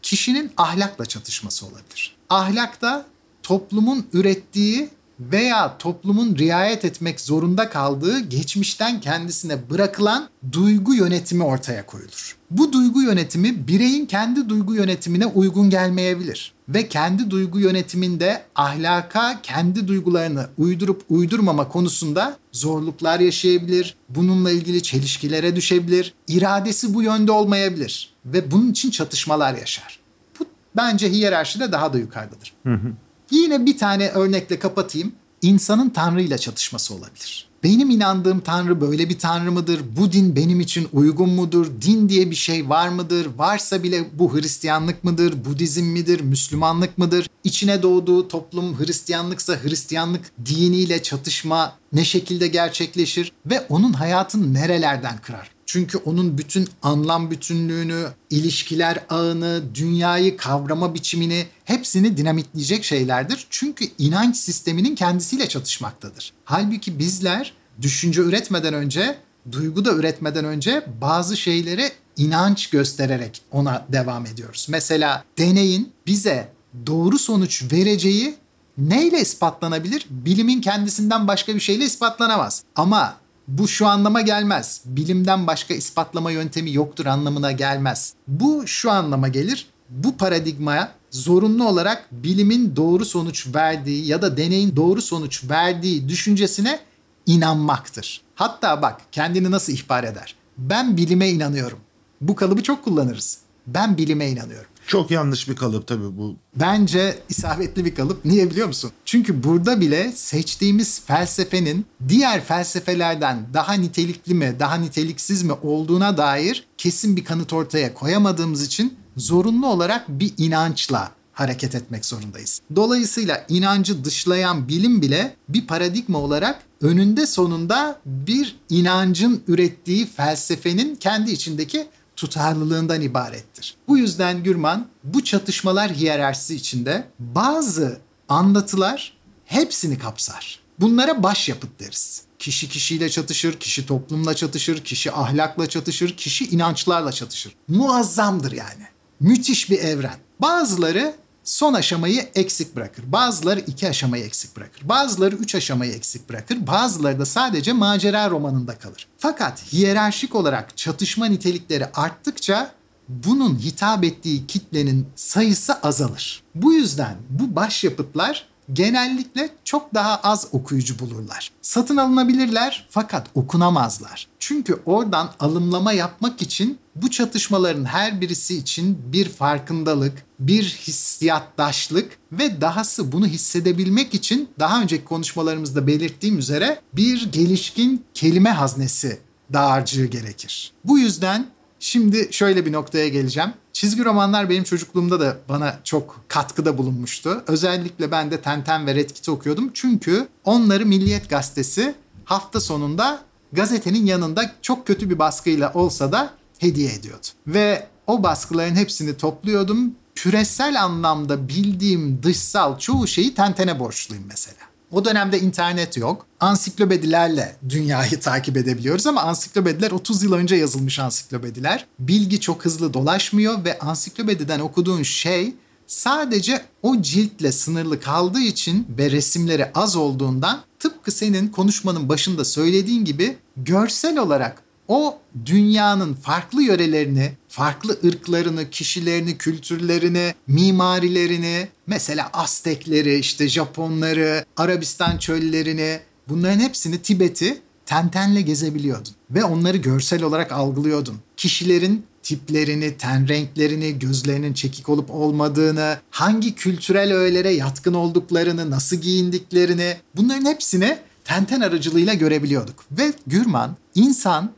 kişinin 0.03 0.53
ahlakla 0.57 1.07
çatışması 1.07 1.67
olabilir. 1.67 2.17
Ahlakta 2.31 3.07
toplumun 3.43 4.07
ürettiği 4.13 4.89
veya 5.21 5.79
toplumun 5.79 6.37
riayet 6.37 6.85
etmek 6.85 7.21
zorunda 7.21 7.71
kaldığı 7.71 8.21
geçmişten 8.21 9.01
kendisine 9.01 9.71
bırakılan 9.71 10.29
duygu 10.53 10.95
yönetimi 10.95 11.45
ortaya 11.45 11.87
koyulur. 11.87 12.37
Bu 12.51 12.73
duygu 12.73 13.03
yönetimi 13.03 13.69
bireyin 13.69 14.07
kendi 14.07 14.49
duygu 14.49 14.75
yönetimine 14.75 15.27
uygun 15.27 15.71
gelmeyebilir 15.71 16.53
ve 16.69 16.89
kendi 16.89 17.31
duygu 17.31 17.59
yönetiminde 17.61 18.43
ahlaka 18.55 19.43
kendi 19.43 19.89
duygularını 19.89 20.47
uydurup 20.59 21.03
uydurmama 21.09 21.69
konusunda 21.69 22.37
zorluklar 22.53 23.21
yaşayabilir, 23.21 23.97
bununla 24.09 24.51
ilgili 24.51 24.83
çelişkilere 24.83 25.57
düşebilir, 25.57 26.15
iradesi 26.29 26.95
bu 26.95 27.03
yönde 27.03 27.33
olmayabilir 27.33 28.15
ve 28.25 28.51
bunun 28.51 28.71
için 28.71 28.91
çatışmalar 28.91 29.55
yaşar. 29.55 30.01
Bu 30.41 30.45
bence 30.77 31.11
hiyerarşide 31.11 31.73
daha 31.73 31.93
da 31.93 31.99
yukarıdadır. 31.99 32.53
Hı 32.67 32.75
hı. 32.75 32.93
Yine 33.31 33.67
bir 33.67 33.79
tane 33.79 34.09
örnekle 34.09 34.59
kapatayım. 34.59 35.13
İnsanın 35.43 35.91
Tanrı 35.91 36.23
ile 36.23 36.39
çatışması 36.39 36.95
olabilir. 36.95 37.51
Benim 37.63 37.91
inandığım 37.91 38.41
Tanrı 38.41 38.81
böyle 38.81 39.09
bir 39.09 39.19
Tanrı 39.19 39.53
mıdır? 39.53 39.81
Bu 39.97 40.13
din 40.13 40.37
benim 40.37 40.61
için 40.61 40.89
uygun 40.93 41.31
mudur? 41.31 41.67
Din 41.83 42.09
diye 42.09 42.31
bir 42.31 42.37
şey 42.37 42.69
var 42.69 42.89
mıdır? 42.89 43.29
Varsa 43.37 43.83
bile 43.83 44.09
bu 44.19 44.35
Hristiyanlık 44.35 45.05
mıdır? 45.05 45.45
Budizm 45.45 45.85
midir? 45.85 46.21
Müslümanlık 46.21 46.99
mıdır? 46.99 47.27
İçine 47.45 47.83
doğduğu 47.83 48.29
toplum 48.29 48.81
Hristiyanlıksa 48.81 49.57
Hristiyanlık 49.63 50.33
diniyle 50.47 51.03
çatışma 51.03 51.77
ne 51.93 52.05
şekilde 52.05 52.49
gerçekleşir? 52.49 53.33
Ve 53.47 53.67
onun 53.69 53.93
hayatını 53.93 54.55
nerelerden 54.55 55.19
kırar? 55.19 55.51
Çünkü 55.73 55.99
onun 55.99 56.39
bütün 56.39 56.69
anlam 56.83 57.31
bütünlüğünü, 57.31 58.07
ilişkiler 58.31 59.05
ağını, 59.11 59.63
dünyayı 59.75 60.37
kavrama 60.37 60.95
biçimini 60.95 61.47
hepsini 61.65 62.17
dinamitleyecek 62.17 62.85
şeylerdir. 62.85 63.47
Çünkü 63.51 63.85
inanç 63.99 64.37
sisteminin 64.37 64.95
kendisiyle 64.95 65.49
çatışmaktadır. 65.49 66.33
Halbuki 66.45 66.99
bizler 66.99 67.53
düşünce 67.83 68.21
üretmeden 68.21 68.75
önce, 68.75 69.17
duygu 69.53 69.85
da 69.85 69.93
üretmeden 69.93 70.45
önce 70.45 70.85
bazı 71.01 71.37
şeylere 71.37 71.93
inanç 72.17 72.71
göstererek 72.71 73.43
ona 73.53 73.87
devam 73.89 74.27
ediyoruz. 74.27 74.67
Mesela 74.71 75.25
deneyin 75.39 75.93
bize 76.07 76.49
doğru 76.87 77.19
sonuç 77.19 77.73
vereceği 77.73 78.35
neyle 78.79 79.21
ispatlanabilir? 79.21 80.07
Bilimin 80.11 80.61
kendisinden 80.61 81.29
başka 81.29 81.55
bir 81.55 81.61
şeyle 81.61 81.85
ispatlanamaz. 81.85 82.63
Ama 82.77 83.20
bu 83.59 83.69
şu 83.69 83.87
anlama 83.87 84.21
gelmez. 84.21 84.81
Bilimden 84.85 85.47
başka 85.47 85.75
ispatlama 85.75 86.31
yöntemi 86.31 86.73
yoktur 86.73 87.07
anlamına 87.07 87.53
gelmez. 87.53 88.15
Bu 88.29 88.67
şu 88.67 88.91
anlama 88.91 89.29
gelir. 89.29 89.67
Bu 89.89 90.17
paradigmaya 90.17 90.93
zorunlu 91.11 91.69
olarak 91.69 92.09
bilimin 92.13 92.77
doğru 92.77 93.05
sonuç 93.05 93.55
verdiği 93.55 94.07
ya 94.07 94.23
da 94.23 94.37
deneyin 94.37 94.77
doğru 94.77 95.03
sonuç 95.03 95.51
verdiği 95.51 96.09
düşüncesine 96.09 96.81
inanmaktır. 97.27 98.21
Hatta 98.35 98.83
bak 98.83 99.01
kendini 99.13 99.51
nasıl 99.51 99.73
ihbar 99.73 100.05
eder. 100.05 100.35
Ben 100.59 100.97
bilime 100.97 101.29
inanıyorum. 101.29 101.79
Bu 102.21 102.35
kalıbı 102.35 102.63
çok 102.63 102.85
kullanırız. 102.85 103.39
Ben 103.67 103.99
bilime 103.99 104.29
inanıyorum. 104.29 104.70
Çok 104.87 105.11
yanlış 105.11 105.49
bir 105.49 105.57
kalıp 105.57 105.87
tabii 105.87 106.17
bu. 106.17 106.37
Bence 106.57 107.19
isabetli 107.29 107.85
bir 107.85 107.95
kalıp. 107.95 108.25
Niye 108.25 108.51
biliyor 108.51 108.67
musun? 108.67 108.91
Çünkü 109.05 109.43
burada 109.45 109.81
bile 109.81 110.13
seçtiğimiz 110.13 111.01
felsefenin 111.01 111.87
diğer 112.09 112.45
felsefelerden 112.45 113.47
daha 113.55 113.73
nitelikli 113.73 114.35
mi, 114.35 114.57
daha 114.59 114.75
niteliksiz 114.75 115.43
mi 115.43 115.53
olduğuna 115.63 116.17
dair 116.17 116.67
kesin 116.79 117.17
bir 117.17 117.25
kanıt 117.25 117.53
ortaya 117.53 117.95
koyamadığımız 117.95 118.63
için 118.67 118.99
zorunlu 119.17 119.67
olarak 119.67 120.09
bir 120.09 120.33
inançla 120.39 121.13
hareket 121.33 121.75
etmek 121.75 122.05
zorundayız. 122.05 122.61
Dolayısıyla 122.77 123.47
inancı 123.49 124.05
dışlayan 124.05 124.69
bilim 124.69 125.03
bile 125.03 125.37
bir 125.49 125.67
paradigma 125.67 126.19
olarak 126.19 126.63
önünde 126.81 127.27
sonunda 127.27 128.01
bir 128.07 128.57
inancın 128.71 129.43
ürettiği 129.49 130.07
felsefenin 130.07 130.97
kendi 130.97 131.31
içindeki 131.31 131.87
tutarlılığından 132.21 133.01
ibarettir. 133.01 133.77
Bu 133.89 133.99
yüzden 133.99 134.43
Gürman 134.43 134.89
bu 135.05 135.25
çatışmalar 135.25 135.93
hiyerarşisi 135.93 136.55
içinde 136.55 137.07
bazı 137.19 138.01
anlatılar 138.29 139.17
hepsini 139.45 139.99
kapsar. 139.99 140.61
Bunlara 140.81 141.23
başyapıt 141.23 141.81
deriz. 141.81 142.23
Kişi 142.39 142.69
kişiyle 142.69 143.11
çatışır, 143.11 143.61
kişi 143.61 143.87
toplumla 143.87 144.35
çatışır, 144.35 144.85
kişi 144.85 145.13
ahlakla 145.13 145.69
çatışır, 145.69 146.17
kişi 146.17 146.45
inançlarla 146.45 147.13
çatışır. 147.13 147.57
Muazzamdır 147.69 148.53
yani. 148.53 148.87
Müthiş 149.21 149.71
bir 149.71 149.79
evren. 149.79 150.17
Bazıları 150.41 151.15
son 151.45 151.75
aşamayı 151.75 152.29
eksik 152.35 152.77
bırakır. 152.77 153.13
Bazıları 153.13 153.61
iki 153.61 153.89
aşamayı 153.89 154.25
eksik 154.25 154.57
bırakır. 154.57 154.89
Bazıları 154.89 155.37
üç 155.37 155.55
aşamayı 155.55 155.93
eksik 155.93 156.29
bırakır. 156.29 156.67
Bazıları 156.67 157.19
da 157.19 157.27
sadece 157.27 157.73
macera 157.73 158.31
romanında 158.31 158.79
kalır. 158.79 159.07
Fakat 159.19 159.73
hiyerarşik 159.73 160.35
olarak 160.35 160.77
çatışma 160.77 161.27
nitelikleri 161.27 161.87
arttıkça 161.95 162.73
bunun 163.09 163.59
hitap 163.59 164.05
ettiği 164.05 164.47
kitlenin 164.47 165.07
sayısı 165.17 165.75
azalır. 165.75 166.43
Bu 166.55 166.73
yüzden 166.73 167.17
bu 167.31 167.57
başyapıtlar 167.57 168.49
genellikle 168.73 169.51
çok 169.65 169.95
daha 169.95 170.17
az 170.17 170.49
okuyucu 170.53 170.99
bulurlar. 170.99 171.51
Satın 171.63 171.97
alınabilirler 171.97 172.87
fakat 172.91 173.27
okunamazlar. 173.35 174.29
Çünkü 174.39 174.81
oradan 174.87 175.31
alımlama 175.41 175.93
yapmak 175.93 176.43
için 176.43 176.79
bu 176.97 177.11
çatışmaların 177.11 177.85
her 177.85 178.21
birisi 178.21 178.57
için 178.57 178.99
bir 179.13 179.29
farkındalık, 179.29 180.25
bir 180.39 180.65
hissiyatdaşlık 180.65 182.19
ve 182.33 182.61
dahası 182.61 183.13
bunu 183.13 183.27
hissedebilmek 183.27 184.15
için 184.15 184.49
daha 184.59 184.83
önceki 184.83 185.05
konuşmalarımızda 185.05 185.87
belirttiğim 185.87 186.39
üzere 186.39 186.81
bir 186.93 187.33
gelişkin 187.33 188.05
kelime 188.15 188.51
haznesi 188.51 189.21
dağarcığı 189.53 190.07
gerekir. 190.07 190.73
Bu 190.85 190.99
yüzden 190.99 191.47
Şimdi 191.81 192.29
şöyle 192.31 192.67
bir 192.67 192.73
noktaya 192.73 193.09
geleceğim. 193.09 193.51
Çizgi 193.73 194.05
romanlar 194.05 194.51
benim 194.51 194.65
çocukluğumda 194.65 195.21
da 195.21 195.37
bana 195.49 195.81
çok 195.85 196.25
katkıda 196.29 196.79
bulunmuştu. 196.79 197.45
Özellikle 197.47 198.11
ben 198.11 198.31
de 198.31 198.41
Tenten 198.41 198.87
ve 198.87 198.95
Red 198.95 199.11
Kit'i 199.11 199.31
okuyordum. 199.31 199.71
Çünkü 199.75 200.29
onları 200.45 200.87
Milliyet 200.87 201.31
Gazetesi 201.31 201.95
hafta 202.25 202.61
sonunda 202.61 203.23
gazetenin 203.53 204.07
yanında 204.07 204.53
çok 204.63 204.87
kötü 204.87 205.11
bir 205.11 205.19
baskıyla 205.19 205.73
olsa 205.73 206.13
da 206.13 206.35
hediye 206.59 206.93
ediyordu. 206.93 207.27
Ve 207.47 207.87
o 208.07 208.23
baskıların 208.23 208.75
hepsini 208.75 209.17
topluyordum. 209.17 209.95
Küresel 210.15 210.83
anlamda 210.83 211.49
bildiğim 211.49 212.23
dışsal 212.23 212.79
çoğu 212.79 213.07
şeyi 213.07 213.35
Tenten'e 213.35 213.81
borçluyum 213.81 214.25
mesela. 214.29 214.70
O 214.93 215.05
dönemde 215.05 215.41
internet 215.41 215.97
yok. 215.97 216.27
Ansiklopedilerle 216.41 217.57
dünyayı 217.69 218.21
takip 218.21 218.57
edebiliyoruz 218.57 219.07
ama 219.07 219.23
ansiklopediler 219.23 219.91
30 219.91 220.23
yıl 220.23 220.33
önce 220.33 220.57
yazılmış 220.57 220.99
ansiklopediler. 220.99 221.87
Bilgi 221.99 222.41
çok 222.41 222.65
hızlı 222.65 222.95
dolaşmıyor 222.95 223.65
ve 223.65 223.79
ansiklopediden 223.79 224.61
okuduğun 224.61 225.03
şey 225.03 225.55
sadece 225.87 226.63
o 226.83 227.03
ciltle 227.03 227.53
sınırlı 227.53 228.01
kaldığı 228.01 228.41
için 228.41 228.87
ve 228.99 229.11
resimleri 229.11 229.67
az 229.75 229.97
olduğundan 229.97 230.61
tıpkı 230.79 231.11
senin 231.11 231.49
konuşmanın 231.49 232.09
başında 232.09 232.45
söylediğin 232.45 233.05
gibi 233.05 233.37
görsel 233.57 234.19
olarak 234.19 234.63
o 234.91 235.19
dünyanın 235.47 236.15
farklı 236.15 236.63
yörelerini, 236.63 237.33
farklı 237.49 237.99
ırklarını, 238.05 238.71
kişilerini, 238.71 239.39
kültürlerini, 239.39 240.35
mimarilerini, 240.47 241.69
mesela 241.87 242.31
Aztekleri, 242.33 243.19
işte 243.19 243.49
Japonları, 243.49 244.45
Arabistan 244.57 245.19
çöllerini, 245.19 246.01
bunların 246.29 246.61
hepsini 246.61 247.03
Tibet'i 247.03 247.59
tentenle 247.87 248.41
gezebiliyordun 248.41 249.13
ve 249.31 249.45
onları 249.45 249.77
görsel 249.77 250.23
olarak 250.23 250.53
algılıyordun. 250.53 251.17
Kişilerin 251.37 252.05
tiplerini, 252.23 252.97
ten 252.97 253.29
renklerini, 253.29 253.99
gözlerinin 253.99 254.53
çekik 254.53 254.89
olup 254.89 255.11
olmadığını, 255.11 255.99
hangi 256.11 256.55
kültürel 256.55 257.15
öğelere 257.15 257.51
yatkın 257.51 257.95
olduklarını, 257.95 258.71
nasıl 258.71 258.97
giyindiklerini 258.97 259.97
bunların 260.17 260.45
hepsini 260.45 260.99
tenten 261.25 261.61
aracılığıyla 261.61 262.15
görebiliyorduk. 262.15 262.85
Ve 262.91 263.13
Gürman 263.27 263.77
insan 263.95 264.51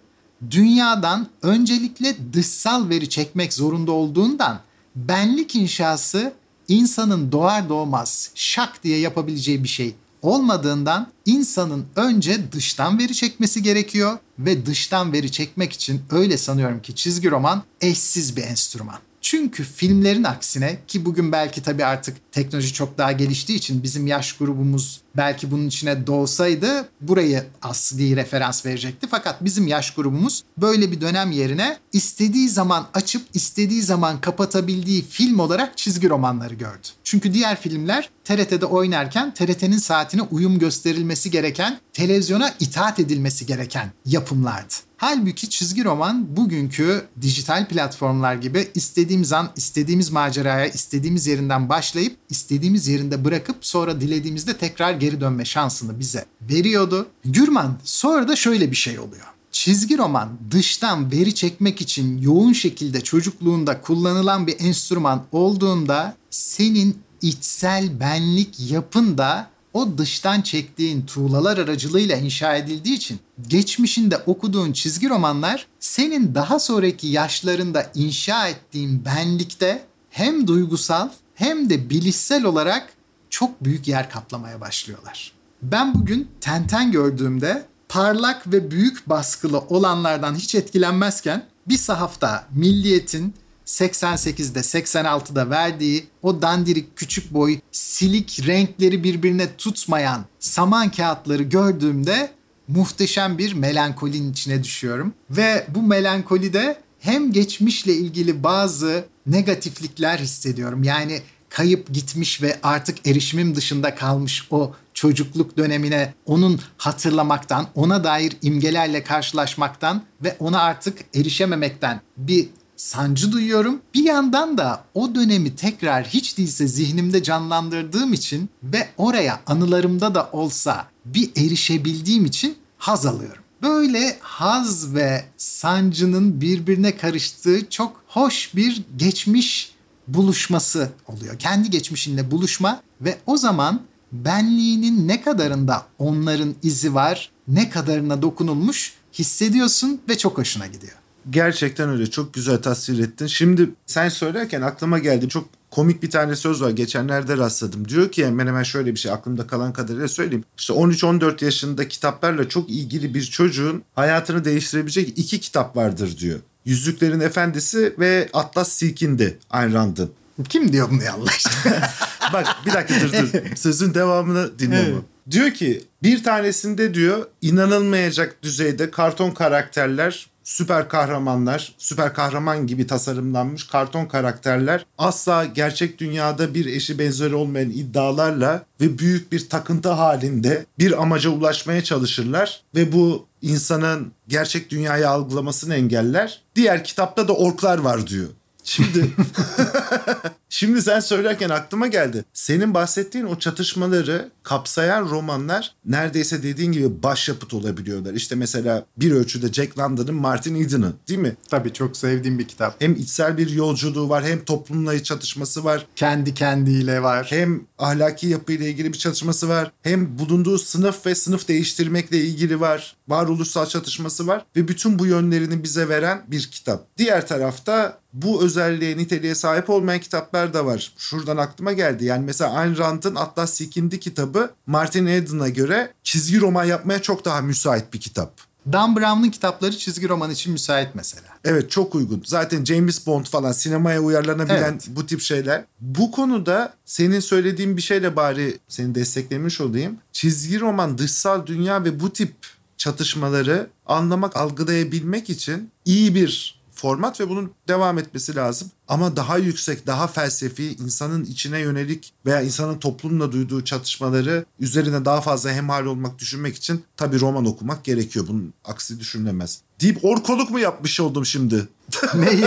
dünyadan 0.50 1.26
öncelikle 1.42 2.16
dışsal 2.32 2.88
veri 2.88 3.08
çekmek 3.08 3.52
zorunda 3.52 3.92
olduğundan 3.92 4.60
benlik 4.96 5.56
inşası 5.56 6.32
insanın 6.68 7.32
doğar 7.32 7.68
doğmaz 7.68 8.30
şak 8.34 8.84
diye 8.84 8.98
yapabileceği 8.98 9.62
bir 9.62 9.68
şey 9.68 9.94
olmadığından 10.22 11.06
insanın 11.26 11.86
önce 11.96 12.52
dıştan 12.52 12.98
veri 12.98 13.14
çekmesi 13.14 13.62
gerekiyor 13.62 14.18
ve 14.38 14.66
dıştan 14.66 15.12
veri 15.12 15.32
çekmek 15.32 15.72
için 15.72 16.00
öyle 16.10 16.38
sanıyorum 16.38 16.82
ki 16.82 16.94
çizgi 16.94 17.30
roman 17.30 17.62
eşsiz 17.80 18.36
bir 18.36 18.42
enstrüman. 18.42 18.98
Çünkü 19.22 19.64
filmlerin 19.64 20.24
aksine 20.24 20.78
ki 20.88 21.04
bugün 21.04 21.32
belki 21.32 21.62
tabii 21.62 21.84
artık 21.84 22.32
teknoloji 22.32 22.72
çok 22.72 22.98
daha 22.98 23.12
geliştiği 23.12 23.58
için 23.58 23.82
bizim 23.82 24.06
yaş 24.06 24.32
grubumuz 24.32 25.00
belki 25.16 25.50
bunun 25.50 25.66
içine 25.66 26.06
doğsaydı 26.06 26.88
burayı 27.00 27.44
asli 27.62 28.16
referans 28.16 28.66
verecekti. 28.66 29.06
Fakat 29.10 29.44
bizim 29.44 29.66
yaş 29.66 29.94
grubumuz 29.94 30.44
böyle 30.58 30.92
bir 30.92 31.00
dönem 31.00 31.30
yerine 31.30 31.78
istediği 31.92 32.48
zaman 32.48 32.86
açıp 32.94 33.22
istediği 33.34 33.82
zaman 33.82 34.20
kapatabildiği 34.20 35.02
film 35.02 35.38
olarak 35.38 35.78
çizgi 35.78 36.08
romanları 36.08 36.54
gördü. 36.54 36.88
Çünkü 37.04 37.34
diğer 37.34 37.60
filmler 37.60 38.10
TRT'de 38.24 38.66
oynarken 38.66 39.34
TRT'nin 39.34 39.78
saatine 39.78 40.22
uyum 40.22 40.58
gösterilmesi 40.58 41.30
gereken, 41.30 41.80
televizyona 41.92 42.54
itaat 42.60 43.00
edilmesi 43.00 43.46
gereken 43.46 43.92
yapımlardı. 44.06 44.74
Halbuki 45.04 45.50
çizgi 45.50 45.84
roman 45.84 46.36
bugünkü 46.36 47.06
dijital 47.20 47.68
platformlar 47.68 48.34
gibi 48.34 48.68
istediğimiz 48.74 49.32
an 49.32 49.50
istediğimiz 49.56 50.10
maceraya 50.10 50.66
istediğimiz 50.66 51.26
yerinden 51.26 51.68
başlayıp 51.68 52.16
istediğimiz 52.30 52.88
yerinde 52.88 53.24
bırakıp 53.24 53.56
sonra 53.60 54.00
dilediğimizde 54.00 54.56
tekrar 54.56 54.92
geri 54.92 55.20
dönme 55.20 55.44
şansını 55.44 56.00
bize 56.00 56.24
veriyordu. 56.40 57.06
Gürman 57.24 57.78
sonra 57.84 58.28
da 58.28 58.36
şöyle 58.36 58.70
bir 58.70 58.76
şey 58.76 58.98
oluyor. 58.98 59.26
Çizgi 59.52 59.98
roman 59.98 60.28
dıştan 60.50 61.12
veri 61.12 61.34
çekmek 61.34 61.80
için 61.80 62.18
yoğun 62.18 62.52
şekilde 62.52 63.00
çocukluğunda 63.00 63.80
kullanılan 63.80 64.46
bir 64.46 64.60
enstrüman 64.60 65.22
olduğunda 65.32 66.16
senin 66.30 66.98
içsel 67.22 68.00
benlik 68.00 68.70
yapın 68.70 69.18
da 69.18 69.50
o 69.74 69.98
dıştan 69.98 70.42
çektiğin 70.42 71.06
tuğlalar 71.06 71.58
aracılığıyla 71.58 72.16
inşa 72.16 72.56
edildiği 72.56 72.94
için 72.94 73.20
geçmişinde 73.48 74.16
okuduğun 74.16 74.72
çizgi 74.72 75.08
romanlar 75.08 75.66
senin 75.80 76.34
daha 76.34 76.58
sonraki 76.58 77.06
yaşlarında 77.06 77.90
inşa 77.94 78.48
ettiğin 78.48 79.04
benlikte 79.04 79.84
hem 80.10 80.46
duygusal 80.46 81.08
hem 81.34 81.70
de 81.70 81.90
bilişsel 81.90 82.44
olarak 82.44 82.92
çok 83.30 83.64
büyük 83.64 83.88
yer 83.88 84.10
kaplamaya 84.10 84.60
başlıyorlar. 84.60 85.32
Ben 85.62 85.94
bugün 85.94 86.28
Tenten 86.40 86.92
gördüğümde 86.92 87.66
parlak 87.88 88.52
ve 88.52 88.70
büyük 88.70 89.08
baskılı 89.08 89.58
olanlardan 89.58 90.34
hiç 90.34 90.54
etkilenmezken 90.54 91.44
bir 91.68 91.76
sahafta 91.76 92.48
Milliyet'in 92.54 93.34
88'de 93.72 94.58
86'da 94.58 95.50
verdiği 95.50 96.06
o 96.22 96.42
dandirik 96.42 96.96
küçük 96.96 97.34
boy 97.34 97.58
silik 97.72 98.46
renkleri 98.46 99.04
birbirine 99.04 99.56
tutmayan 99.56 100.24
saman 100.38 100.90
kağıtları 100.90 101.42
gördüğümde 101.42 102.30
muhteşem 102.68 103.38
bir 103.38 103.52
melankolinin 103.52 104.32
içine 104.32 104.64
düşüyorum. 104.64 105.14
Ve 105.30 105.66
bu 105.68 105.82
melankolide 105.82 106.76
hem 107.00 107.32
geçmişle 107.32 107.92
ilgili 107.92 108.42
bazı 108.44 109.04
negatiflikler 109.26 110.18
hissediyorum. 110.18 110.82
Yani 110.82 111.22
kayıp 111.48 111.94
gitmiş 111.94 112.42
ve 112.42 112.58
artık 112.62 113.06
erişimim 113.06 113.56
dışında 113.56 113.94
kalmış 113.94 114.46
o 114.50 114.74
çocukluk 114.94 115.56
dönemine 115.56 116.14
onun 116.26 116.60
hatırlamaktan, 116.76 117.66
ona 117.74 118.04
dair 118.04 118.36
imgelerle 118.42 119.04
karşılaşmaktan 119.04 120.02
ve 120.22 120.36
ona 120.38 120.60
artık 120.60 120.98
erişememekten 121.14 122.00
bir 122.16 122.48
sancı 122.82 123.32
duyuyorum. 123.32 123.80
Bir 123.94 124.04
yandan 124.04 124.58
da 124.58 124.84
o 124.94 125.14
dönemi 125.14 125.56
tekrar 125.56 126.04
hiç 126.04 126.38
değilse 126.38 126.66
zihnimde 126.66 127.22
canlandırdığım 127.22 128.12
için 128.12 128.50
ve 128.62 128.88
oraya 128.96 129.40
anılarımda 129.46 130.14
da 130.14 130.30
olsa 130.32 130.86
bir 131.04 131.30
erişebildiğim 131.36 132.24
için 132.24 132.56
haz 132.78 133.06
alıyorum. 133.06 133.42
Böyle 133.62 134.18
haz 134.20 134.94
ve 134.94 135.24
sancının 135.36 136.40
birbirine 136.40 136.96
karıştığı 136.96 137.70
çok 137.70 138.02
hoş 138.06 138.54
bir 138.54 138.82
geçmiş 138.96 139.72
buluşması 140.08 140.90
oluyor. 141.06 141.38
Kendi 141.38 141.70
geçmişinle 141.70 142.30
buluşma 142.30 142.80
ve 143.00 143.18
o 143.26 143.36
zaman 143.36 143.80
benliğinin 144.12 145.08
ne 145.08 145.22
kadarında 145.22 145.86
onların 145.98 146.54
izi 146.62 146.94
var, 146.94 147.30
ne 147.48 147.70
kadarına 147.70 148.22
dokunulmuş 148.22 148.94
hissediyorsun 149.12 150.00
ve 150.08 150.18
çok 150.18 150.38
hoşuna 150.38 150.66
gidiyor. 150.66 151.01
Gerçekten 151.30 151.88
öyle. 151.88 152.10
Çok 152.10 152.34
güzel 152.34 152.62
tasvir 152.62 152.98
ettin. 152.98 153.26
Şimdi 153.26 153.70
sen 153.86 154.08
söylerken 154.08 154.62
aklıma 154.62 154.98
geldi. 154.98 155.28
Çok 155.28 155.48
komik 155.70 156.02
bir 156.02 156.10
tane 156.10 156.36
söz 156.36 156.62
var. 156.62 156.70
Geçenlerde 156.70 157.36
rastladım. 157.36 157.88
Diyor 157.88 158.12
ki 158.12 158.26
hemen 158.26 158.46
hemen 158.46 158.62
şöyle 158.62 158.94
bir 158.94 158.98
şey 158.98 159.12
aklımda 159.12 159.46
kalan 159.46 159.72
kadarıyla 159.72 160.08
söyleyeyim. 160.08 160.44
İşte 160.58 160.72
13-14 160.72 161.44
yaşında 161.44 161.88
kitaplarla 161.88 162.48
çok 162.48 162.70
ilgili 162.70 163.14
bir 163.14 163.22
çocuğun 163.22 163.82
hayatını 163.94 164.44
değiştirebilecek 164.44 165.18
iki 165.18 165.40
kitap 165.40 165.76
vardır 165.76 166.18
diyor. 166.18 166.38
Yüzüklerin 166.64 167.20
Efendisi 167.20 167.94
ve 167.98 168.28
Atlas 168.32 168.72
Silkindi 168.72 169.38
Ayn 169.50 169.74
Rand'ın. 169.74 170.10
Kim 170.48 170.72
diyor 170.72 170.90
bunu 170.90 171.02
ya 171.02 171.12
Allah 171.12 171.30
aşkına? 171.30 171.90
Bak 172.32 172.46
bir 172.66 172.72
dakika 172.72 173.00
dur 173.00 173.12
dur. 173.12 173.56
Sözün 173.56 173.94
devamını 173.94 174.58
dinle 174.58 174.78
Evet. 174.78 175.02
Diyor 175.30 175.50
ki 175.50 175.82
bir 176.02 176.24
tanesinde 176.24 176.94
diyor 176.94 177.26
inanılmayacak 177.42 178.42
düzeyde 178.42 178.90
karton 178.90 179.30
karakterler, 179.30 180.26
süper 180.44 180.88
kahramanlar, 180.88 181.74
süper 181.78 182.14
kahraman 182.14 182.66
gibi 182.66 182.86
tasarımlanmış 182.86 183.66
karton 183.66 184.06
karakterler 184.06 184.86
asla 184.98 185.44
gerçek 185.44 185.98
dünyada 185.98 186.54
bir 186.54 186.66
eşi 186.66 186.98
benzeri 186.98 187.34
olmayan 187.34 187.70
iddialarla 187.70 188.64
ve 188.80 188.98
büyük 188.98 189.32
bir 189.32 189.48
takıntı 189.48 189.88
halinde 189.88 190.66
bir 190.78 191.02
amaca 191.02 191.30
ulaşmaya 191.30 191.84
çalışırlar 191.84 192.62
ve 192.74 192.92
bu 192.92 193.26
insanın 193.42 194.12
gerçek 194.28 194.70
dünyayı 194.70 195.08
algılamasını 195.08 195.74
engeller. 195.74 196.42
Diğer 196.56 196.84
kitapta 196.84 197.28
da 197.28 197.32
orklar 197.32 197.78
var 197.78 198.06
diyor. 198.06 198.28
Şimdi 198.64 199.10
Şimdi 200.52 200.82
sen 200.82 201.00
söylerken 201.00 201.48
aklıma 201.48 201.86
geldi. 201.86 202.24
Senin 202.32 202.74
bahsettiğin 202.74 203.24
o 203.24 203.38
çatışmaları 203.38 204.30
kapsayan 204.42 205.10
romanlar 205.10 205.74
neredeyse 205.84 206.42
dediğin 206.42 206.72
gibi 206.72 207.02
başyapıt 207.02 207.54
olabiliyorlar. 207.54 208.14
İşte 208.14 208.34
mesela 208.34 208.86
bir 208.96 209.12
ölçüde 209.12 209.52
Jack 209.52 209.78
London'ın 209.78 210.14
Martin 210.14 210.54
Eden'ı 210.54 210.92
değil 211.08 211.20
mi? 211.20 211.36
Tabii 211.50 211.72
çok 211.72 211.96
sevdiğim 211.96 212.38
bir 212.38 212.48
kitap. 212.48 212.80
Hem 212.80 212.94
içsel 212.94 213.38
bir 213.38 213.50
yolculuğu 213.50 214.08
var 214.08 214.24
hem 214.24 214.44
toplumla 214.44 215.02
çatışması 215.02 215.64
var. 215.64 215.86
Kendi 215.96 216.34
kendiyle 216.34 217.02
var. 217.02 217.26
Hem 217.30 217.66
ahlaki 217.78 218.26
yapıyla 218.26 218.66
ilgili 218.66 218.92
bir 218.92 218.98
çatışması 218.98 219.48
var. 219.48 219.72
Hem 219.82 220.18
bulunduğu 220.18 220.58
sınıf 220.58 221.06
ve 221.06 221.14
sınıf 221.14 221.48
değiştirmekle 221.48 222.16
ilgili 222.20 222.60
var. 222.60 222.96
Varoluşsal 223.08 223.66
çatışması 223.66 224.26
var. 224.26 224.44
Ve 224.56 224.68
bütün 224.68 224.98
bu 224.98 225.06
yönlerini 225.06 225.62
bize 225.62 225.88
veren 225.88 226.22
bir 226.28 226.50
kitap. 226.50 226.98
Diğer 226.98 227.26
tarafta 227.26 228.01
bu 228.12 228.44
özelliğe, 228.44 228.96
niteliğe 228.96 229.34
sahip 229.34 229.70
olmayan 229.70 230.00
kitaplar 230.00 230.54
da 230.54 230.66
var. 230.66 230.92
Şuradan 230.98 231.36
aklıma 231.36 231.72
geldi. 231.72 232.04
Yani 232.04 232.24
mesela 232.24 232.52
Ayn 232.52 232.78
Rand'ın 232.78 233.14
Atlas 233.14 233.54
Sikindi 233.54 234.00
kitabı 234.00 234.50
Martin 234.66 235.06
Eden'a 235.06 235.48
göre 235.48 235.92
çizgi 236.02 236.40
roman 236.40 236.64
yapmaya 236.64 237.02
çok 237.02 237.24
daha 237.24 237.40
müsait 237.40 237.94
bir 237.94 238.00
kitap. 238.00 238.32
Dan 238.72 238.96
Brown'un 238.96 239.30
kitapları 239.30 239.78
çizgi 239.78 240.08
roman 240.08 240.30
için 240.30 240.52
müsait 240.52 240.88
mesela. 240.94 241.28
Evet 241.44 241.70
çok 241.70 241.94
uygun. 241.94 242.22
Zaten 242.24 242.64
James 242.64 243.06
Bond 243.06 243.26
falan 243.26 243.52
sinemaya 243.52 244.00
uyarlanabilen 244.00 244.72
Evet. 244.72 244.86
bu 244.88 245.06
tip 245.06 245.20
şeyler. 245.20 245.64
Bu 245.80 246.10
konuda 246.10 246.74
senin 246.84 247.20
söylediğin 247.20 247.76
bir 247.76 247.82
şeyle 247.82 248.16
bari 248.16 248.58
seni 248.68 248.94
desteklemiş 248.94 249.60
olayım. 249.60 249.98
Çizgi 250.12 250.60
roman, 250.60 250.98
dışsal 250.98 251.46
dünya 251.46 251.84
ve 251.84 252.00
bu 252.00 252.12
tip 252.12 252.34
çatışmaları 252.76 253.66
anlamak, 253.86 254.36
algılayabilmek 254.36 255.30
için 255.30 255.70
iyi 255.84 256.14
bir 256.14 256.61
format 256.82 257.20
ve 257.20 257.28
bunun 257.28 257.52
devam 257.68 257.98
etmesi 257.98 258.36
lazım. 258.36 258.70
Ama 258.88 259.16
daha 259.16 259.38
yüksek, 259.38 259.86
daha 259.86 260.06
felsefi, 260.06 260.64
insanın 260.64 261.24
içine 261.24 261.58
yönelik 261.58 262.12
veya 262.26 262.40
insanın 262.40 262.78
toplumla 262.78 263.32
duyduğu 263.32 263.64
çatışmaları 263.64 264.44
üzerine 264.60 265.04
daha 265.04 265.20
fazla 265.20 265.52
hemhal 265.52 265.86
olmak, 265.86 266.18
düşünmek 266.18 266.56
için 266.56 266.84
tabii 266.96 267.20
roman 267.20 267.46
okumak 267.46 267.84
gerekiyor. 267.84 268.26
Bunun 268.28 268.54
aksi 268.64 269.00
düşünülemez. 269.00 269.60
Deyip 269.80 270.04
orkoluk 270.04 270.50
mu 270.50 270.58
yapmış 270.58 271.00
oldum 271.00 271.26
şimdi? 271.26 271.68
Neyi? 272.14 272.46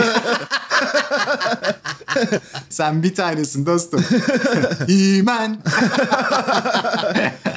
Sen 2.70 3.02
bir 3.02 3.14
tanesin 3.14 3.66
dostum. 3.66 4.00
Himen. 4.88 5.62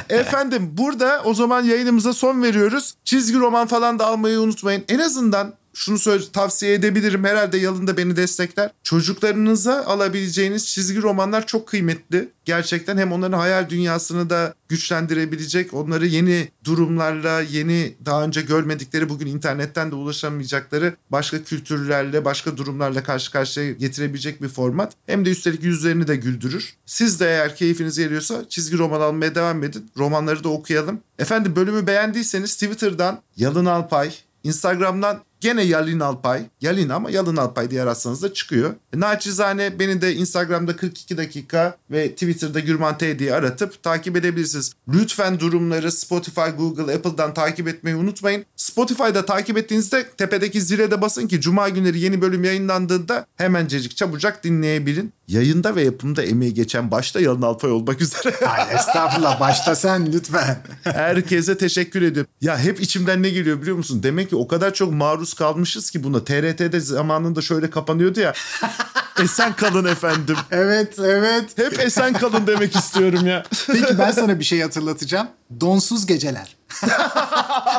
Efendim 0.09 0.71
burada 0.73 1.21
o 1.25 1.33
zaman 1.33 1.63
yayınımıza 1.63 2.13
son 2.13 2.43
veriyoruz. 2.43 2.93
Çizgi 3.03 3.39
roman 3.39 3.67
falan 3.67 3.99
da 3.99 4.05
almayı 4.05 4.39
unutmayın. 4.39 4.83
En 4.87 4.99
azından 4.99 5.53
şunu 5.73 5.99
söyle, 5.99 6.23
tavsiye 6.33 6.73
edebilirim. 6.73 7.23
Herhalde 7.23 7.57
Yalın 7.57 7.87
da 7.87 7.97
beni 7.97 8.15
destekler. 8.15 8.71
Çocuklarınıza 8.83 9.85
alabileceğiniz 9.85 10.67
çizgi 10.67 11.01
romanlar 11.01 11.47
çok 11.47 11.67
kıymetli. 11.67 12.29
Gerçekten 12.45 12.97
hem 12.97 13.11
onların 13.11 13.37
hayal 13.37 13.69
dünyasını 13.69 14.29
da 14.29 14.53
güçlendirebilecek, 14.69 15.73
onları 15.73 16.07
yeni 16.07 16.47
durumlarla, 16.63 17.41
yeni 17.41 17.95
daha 18.05 18.23
önce 18.23 18.41
görmedikleri, 18.41 19.09
bugün 19.09 19.27
internetten 19.27 19.91
de 19.91 19.95
ulaşamayacakları 19.95 20.95
başka 21.09 21.43
kültürlerle, 21.43 22.25
başka 22.25 22.57
durumlarla 22.57 23.03
karşı 23.03 23.31
karşıya 23.31 23.71
getirebilecek 23.71 24.41
bir 24.41 24.47
format. 24.47 24.93
Hem 25.05 25.25
de 25.25 25.29
üstelik 25.29 25.63
yüzlerini 25.63 26.07
de 26.07 26.15
güldürür. 26.15 26.73
Siz 26.85 27.19
de 27.19 27.25
eğer 27.25 27.55
keyfiniz 27.55 27.97
geliyorsa 27.97 28.49
çizgi 28.49 28.77
roman 28.77 29.01
almaya 29.01 29.35
devam 29.35 29.63
edin. 29.63 29.91
Romanları 29.97 30.43
da 30.43 30.49
okuyalım. 30.49 30.99
Efendim 31.19 31.55
bölümü 31.55 31.87
beğendiyseniz 31.87 32.53
Twitter'dan 32.53 33.21
Yalın 33.37 33.65
Alpay, 33.65 34.13
Instagram'dan 34.43 35.19
gene 35.39 35.63
Yalin 35.63 35.99
Alpay. 35.99 36.43
Yalin 36.61 36.89
ama 36.89 37.11
Yalın 37.11 37.37
Alpay 37.37 37.71
diye 37.71 37.81
aratsanız 37.81 38.23
da 38.23 38.33
çıkıyor. 38.33 38.73
E, 38.93 38.99
naçizane 38.99 39.79
beni 39.79 40.01
de 40.01 40.15
Instagram'da 40.15 40.75
42 40.75 41.17
dakika 41.17 41.77
ve 41.91 42.11
Twitter'da 42.11 42.59
Gürman 42.59 42.97
T 42.97 43.19
diye 43.19 43.33
aratıp 43.33 43.83
takip 43.83 44.17
edebilirsiniz. 44.17 44.73
Lütfen 44.93 45.39
durumları 45.39 45.91
Spotify, 45.91 46.49
Google, 46.57 46.95
Apple'dan 46.95 47.33
takip 47.33 47.67
etmeyi 47.67 47.95
unutmayın. 47.95 48.45
Spotify'da 48.55 49.25
takip 49.25 49.57
ettiğinizde 49.57 50.09
tepedeki 50.17 50.61
zile 50.61 50.91
de 50.91 51.01
basın 51.01 51.27
ki 51.27 51.41
Cuma 51.41 51.69
günleri 51.69 51.99
yeni 51.99 52.21
bölüm 52.21 52.43
yayınlandığında 52.43 53.25
hemencecik 53.35 53.97
çabucak 53.97 54.43
dinleyebilin. 54.43 55.13
Yayında 55.29 55.75
ve 55.75 55.83
yapımda 55.83 56.23
emeği 56.23 56.53
geçen 56.53 56.91
başta 56.91 57.19
Yalın 57.19 57.41
Alpay 57.41 57.71
olmak 57.71 58.01
üzere. 58.01 58.35
Ay 58.45 58.75
estağfurullah 58.75 59.39
başta 59.39 59.75
sen 59.75 60.13
lütfen. 60.13 60.57
Herkese 60.83 61.57
teşekkür 61.57 62.01
ediyorum. 62.01 62.31
Ya 62.41 62.59
hep 62.59 62.81
içimden 62.81 63.23
ne 63.23 63.29
geliyor 63.29 63.61
biliyor 63.61 63.77
musun? 63.77 64.03
Demek 64.03 64.29
ki 64.29 64.35
o 64.35 64.47
kadar 64.47 64.73
çok 64.73 64.93
maruz 64.93 65.33
kalmışız 65.33 65.91
ki 65.91 66.03
buna. 66.03 66.23
TRT'de 66.23 66.79
zamanında 66.79 67.41
şöyle 67.41 67.69
kapanıyordu 67.69 68.19
ya. 68.19 68.33
esen 69.23 69.55
kalın 69.55 69.85
efendim. 69.85 70.35
Evet 70.51 70.99
evet. 70.99 71.57
Hep 71.57 71.79
esen 71.79 72.13
kalın 72.13 72.47
demek 72.47 72.75
istiyorum 72.75 73.27
ya. 73.27 73.43
Peki 73.67 73.97
ben 73.97 74.11
sana 74.11 74.39
bir 74.39 74.45
şey 74.45 74.61
hatırlatacağım. 74.61 75.27
Donsuz 75.61 76.05
geceler. 76.05 76.58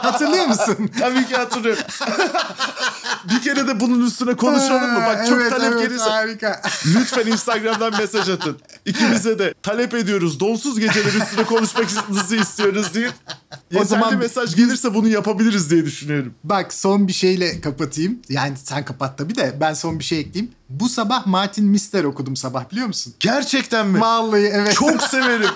Hatırlıyor 0.03 0.46
musun? 0.46 0.90
Tabii 0.98 1.26
ki 1.26 1.37
hatırlıyorum. 1.37 1.83
bir 3.31 3.42
kere 3.42 3.68
de 3.68 3.81
bunun 3.81 4.07
üstüne 4.07 4.35
konuşalım 4.35 4.92
mı? 4.92 5.00
Bak 5.07 5.26
çok 5.26 5.40
evet, 5.40 5.50
talep 5.50 5.72
evet, 5.72 5.83
gelirse. 5.83 6.11
Harika. 6.11 6.62
Lütfen 6.87 7.26
Instagram'dan 7.26 7.96
mesaj 7.98 8.29
atın. 8.29 8.59
İkimize 8.85 9.38
de 9.38 9.55
talep 9.62 9.94
ediyoruz. 9.94 10.40
Donsuz 10.40 10.81
geceler 10.81 11.12
üstüne 11.12 11.44
konuşmanızı 11.44 12.37
istiyoruz 12.37 12.94
diye. 12.94 13.11
Yeterli 13.70 13.88
zaman 13.88 14.18
mesaj 14.18 14.57
gelirse 14.57 14.94
bunu 14.94 15.09
yapabiliriz 15.09 15.70
diye 15.70 15.85
düşünüyorum. 15.85 16.35
Bak 16.44 16.74
son 16.74 17.09
bir 17.09 17.12
şeyle 17.12 17.61
kapatayım. 17.61 18.18
Yani 18.29 18.57
sen 18.57 18.85
kapat 18.85 19.18
tabii 19.18 19.35
de 19.35 19.57
ben 19.61 19.74
son 19.74 19.98
bir 19.98 20.05
şey 20.05 20.20
ekleyeyim. 20.20 20.55
Bu 20.68 20.88
sabah 20.88 21.26
Martin 21.26 21.64
Mister 21.64 22.05
okudum 22.05 22.37
sabah 22.37 22.70
biliyor 22.70 22.87
musun? 22.87 23.14
Gerçekten 23.20 23.87
mi? 23.87 24.00
Vallahi 24.00 24.50
evet. 24.55 24.74
Çok 24.74 25.03
severim. 25.03 25.50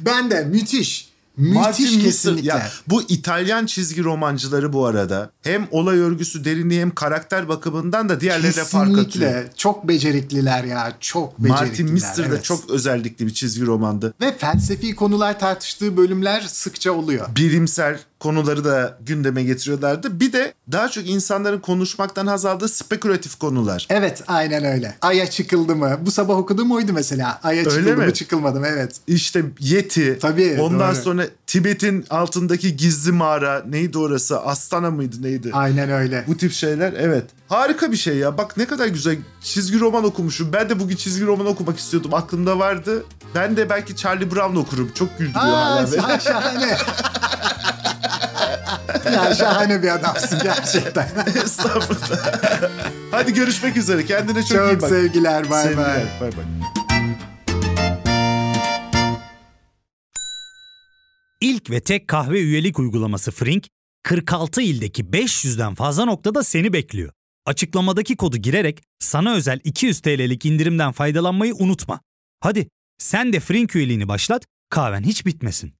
ben 0.00 0.30
de 0.30 0.44
müthiş. 0.44 1.09
Müthiş 1.36 1.54
Martin 1.54 2.00
kesinlikle. 2.00 2.48
Ya, 2.48 2.68
bu 2.88 3.02
İtalyan 3.02 3.66
çizgi 3.66 4.04
romancıları 4.04 4.72
bu 4.72 4.86
arada 4.86 5.30
hem 5.42 5.68
olay 5.70 5.98
örgüsü 5.98 6.44
derinliği 6.44 6.80
hem 6.80 6.94
karakter 6.94 7.48
bakımından 7.48 8.08
da 8.08 8.20
diğerlerine 8.20 8.64
fark 8.64 8.98
atıyor. 8.98 9.44
Çok 9.56 9.88
becerikliler 9.88 10.64
ya. 10.64 10.96
Çok 11.00 11.38
becerikliler. 11.38 11.68
Martin 11.68 11.92
Mister 11.92 12.24
de 12.24 12.28
evet. 12.34 12.44
çok 12.44 12.70
özellikli 12.70 13.26
bir 13.26 13.34
çizgi 13.34 13.66
romandı. 13.66 14.14
Ve 14.20 14.38
felsefi 14.38 14.94
konular 14.94 15.38
tartıştığı 15.40 15.96
bölümler 15.96 16.40
sıkça 16.40 16.92
oluyor. 16.92 17.36
Bilimsel 17.36 17.98
konuları 18.20 18.64
da 18.64 18.98
gündeme 19.00 19.42
getiriyorlardı. 19.42 20.20
Bir 20.20 20.32
de 20.32 20.54
daha 20.72 20.88
çok 20.88 21.08
insanların 21.08 21.58
konuşmaktan 21.60 22.26
haz 22.26 22.44
aldığı 22.44 22.68
spekülatif 22.68 23.38
konular. 23.38 23.86
Evet 23.90 24.22
aynen 24.26 24.64
öyle. 24.64 24.94
Ay'a 25.02 25.30
çıkıldı 25.30 25.76
mı? 25.76 25.98
Bu 26.02 26.10
sabah 26.10 26.36
okuduğum 26.38 26.72
oydu 26.72 26.92
mesela. 26.92 27.40
Ay'a 27.42 27.60
Öyle 27.60 27.70
çıkıldı 27.70 27.96
mi? 27.96 28.04
mı 28.04 28.12
çıkılmadı 28.14 28.60
mı? 28.60 28.66
Evet. 28.66 28.96
İşte 29.06 29.44
Yeti. 29.60 30.18
Tabii, 30.18 30.58
Ondan 30.60 30.94
doğru. 30.94 31.02
sonra 31.02 31.26
Tibet'in 31.46 32.04
altındaki 32.10 32.76
gizli 32.76 33.12
mağara 33.12 33.62
neydi 33.68 33.98
orası? 33.98 34.40
Astana 34.40 34.90
mıydı 34.90 35.16
neydi? 35.22 35.50
Aynen 35.52 35.90
öyle. 35.90 36.24
Bu 36.28 36.36
tip 36.36 36.52
şeyler 36.52 36.92
evet. 36.92 37.24
Harika 37.48 37.92
bir 37.92 37.96
şey 37.96 38.16
ya. 38.16 38.38
Bak 38.38 38.56
ne 38.56 38.66
kadar 38.66 38.86
güzel 38.86 39.16
çizgi 39.42 39.80
roman 39.80 40.04
okumuşum. 40.04 40.52
Ben 40.52 40.68
de 40.68 40.80
bugün 40.80 40.96
çizgi 40.96 41.26
roman 41.26 41.46
okumak 41.46 41.78
istiyordum. 41.78 42.14
Aklımda 42.14 42.58
vardı. 42.58 43.04
Ben 43.34 43.56
de 43.56 43.70
belki 43.70 43.96
Charlie 43.96 44.30
Brown 44.30 44.56
okurum. 44.56 44.90
Çok 44.94 45.18
güldürüyor 45.18 45.44
Aa, 45.44 45.76
hala 45.76 46.20
şahane. 46.20 46.76
ya 49.14 49.34
şahane 49.34 49.82
bir 49.82 49.94
adamsın 49.94 50.38
gerçekten. 50.42 51.08
Estağfurullah. 51.44 52.40
Hadi 53.10 53.34
görüşmek 53.34 53.76
üzere. 53.76 54.06
Kendine 54.06 54.42
çok, 54.42 54.50
iyi 54.50 54.72
Çok 54.72 54.82
bak. 54.82 54.88
sevgiler. 54.88 55.50
Bay 55.50 55.76
bay. 55.76 56.04
Bay 56.20 56.30
bay. 56.36 56.44
İlk 61.40 61.70
ve 61.70 61.80
tek 61.80 62.08
kahve 62.08 62.40
üyelik 62.40 62.78
uygulaması 62.78 63.30
Frink, 63.30 63.66
46 64.02 64.62
ildeki 64.62 65.04
500'den 65.04 65.74
fazla 65.74 66.04
noktada 66.04 66.44
seni 66.44 66.72
bekliyor. 66.72 67.12
Açıklamadaki 67.46 68.16
kodu 68.16 68.36
girerek 68.36 68.82
sana 68.98 69.34
özel 69.34 69.60
200 69.64 70.00
TL'lik 70.00 70.44
indirimden 70.46 70.92
faydalanmayı 70.92 71.54
unutma. 71.54 72.00
Hadi 72.40 72.68
sen 72.98 73.32
de 73.32 73.40
Frink 73.40 73.76
üyeliğini 73.76 74.08
başlat, 74.08 74.44
kahven 74.70 75.02
hiç 75.02 75.26
bitmesin. 75.26 75.79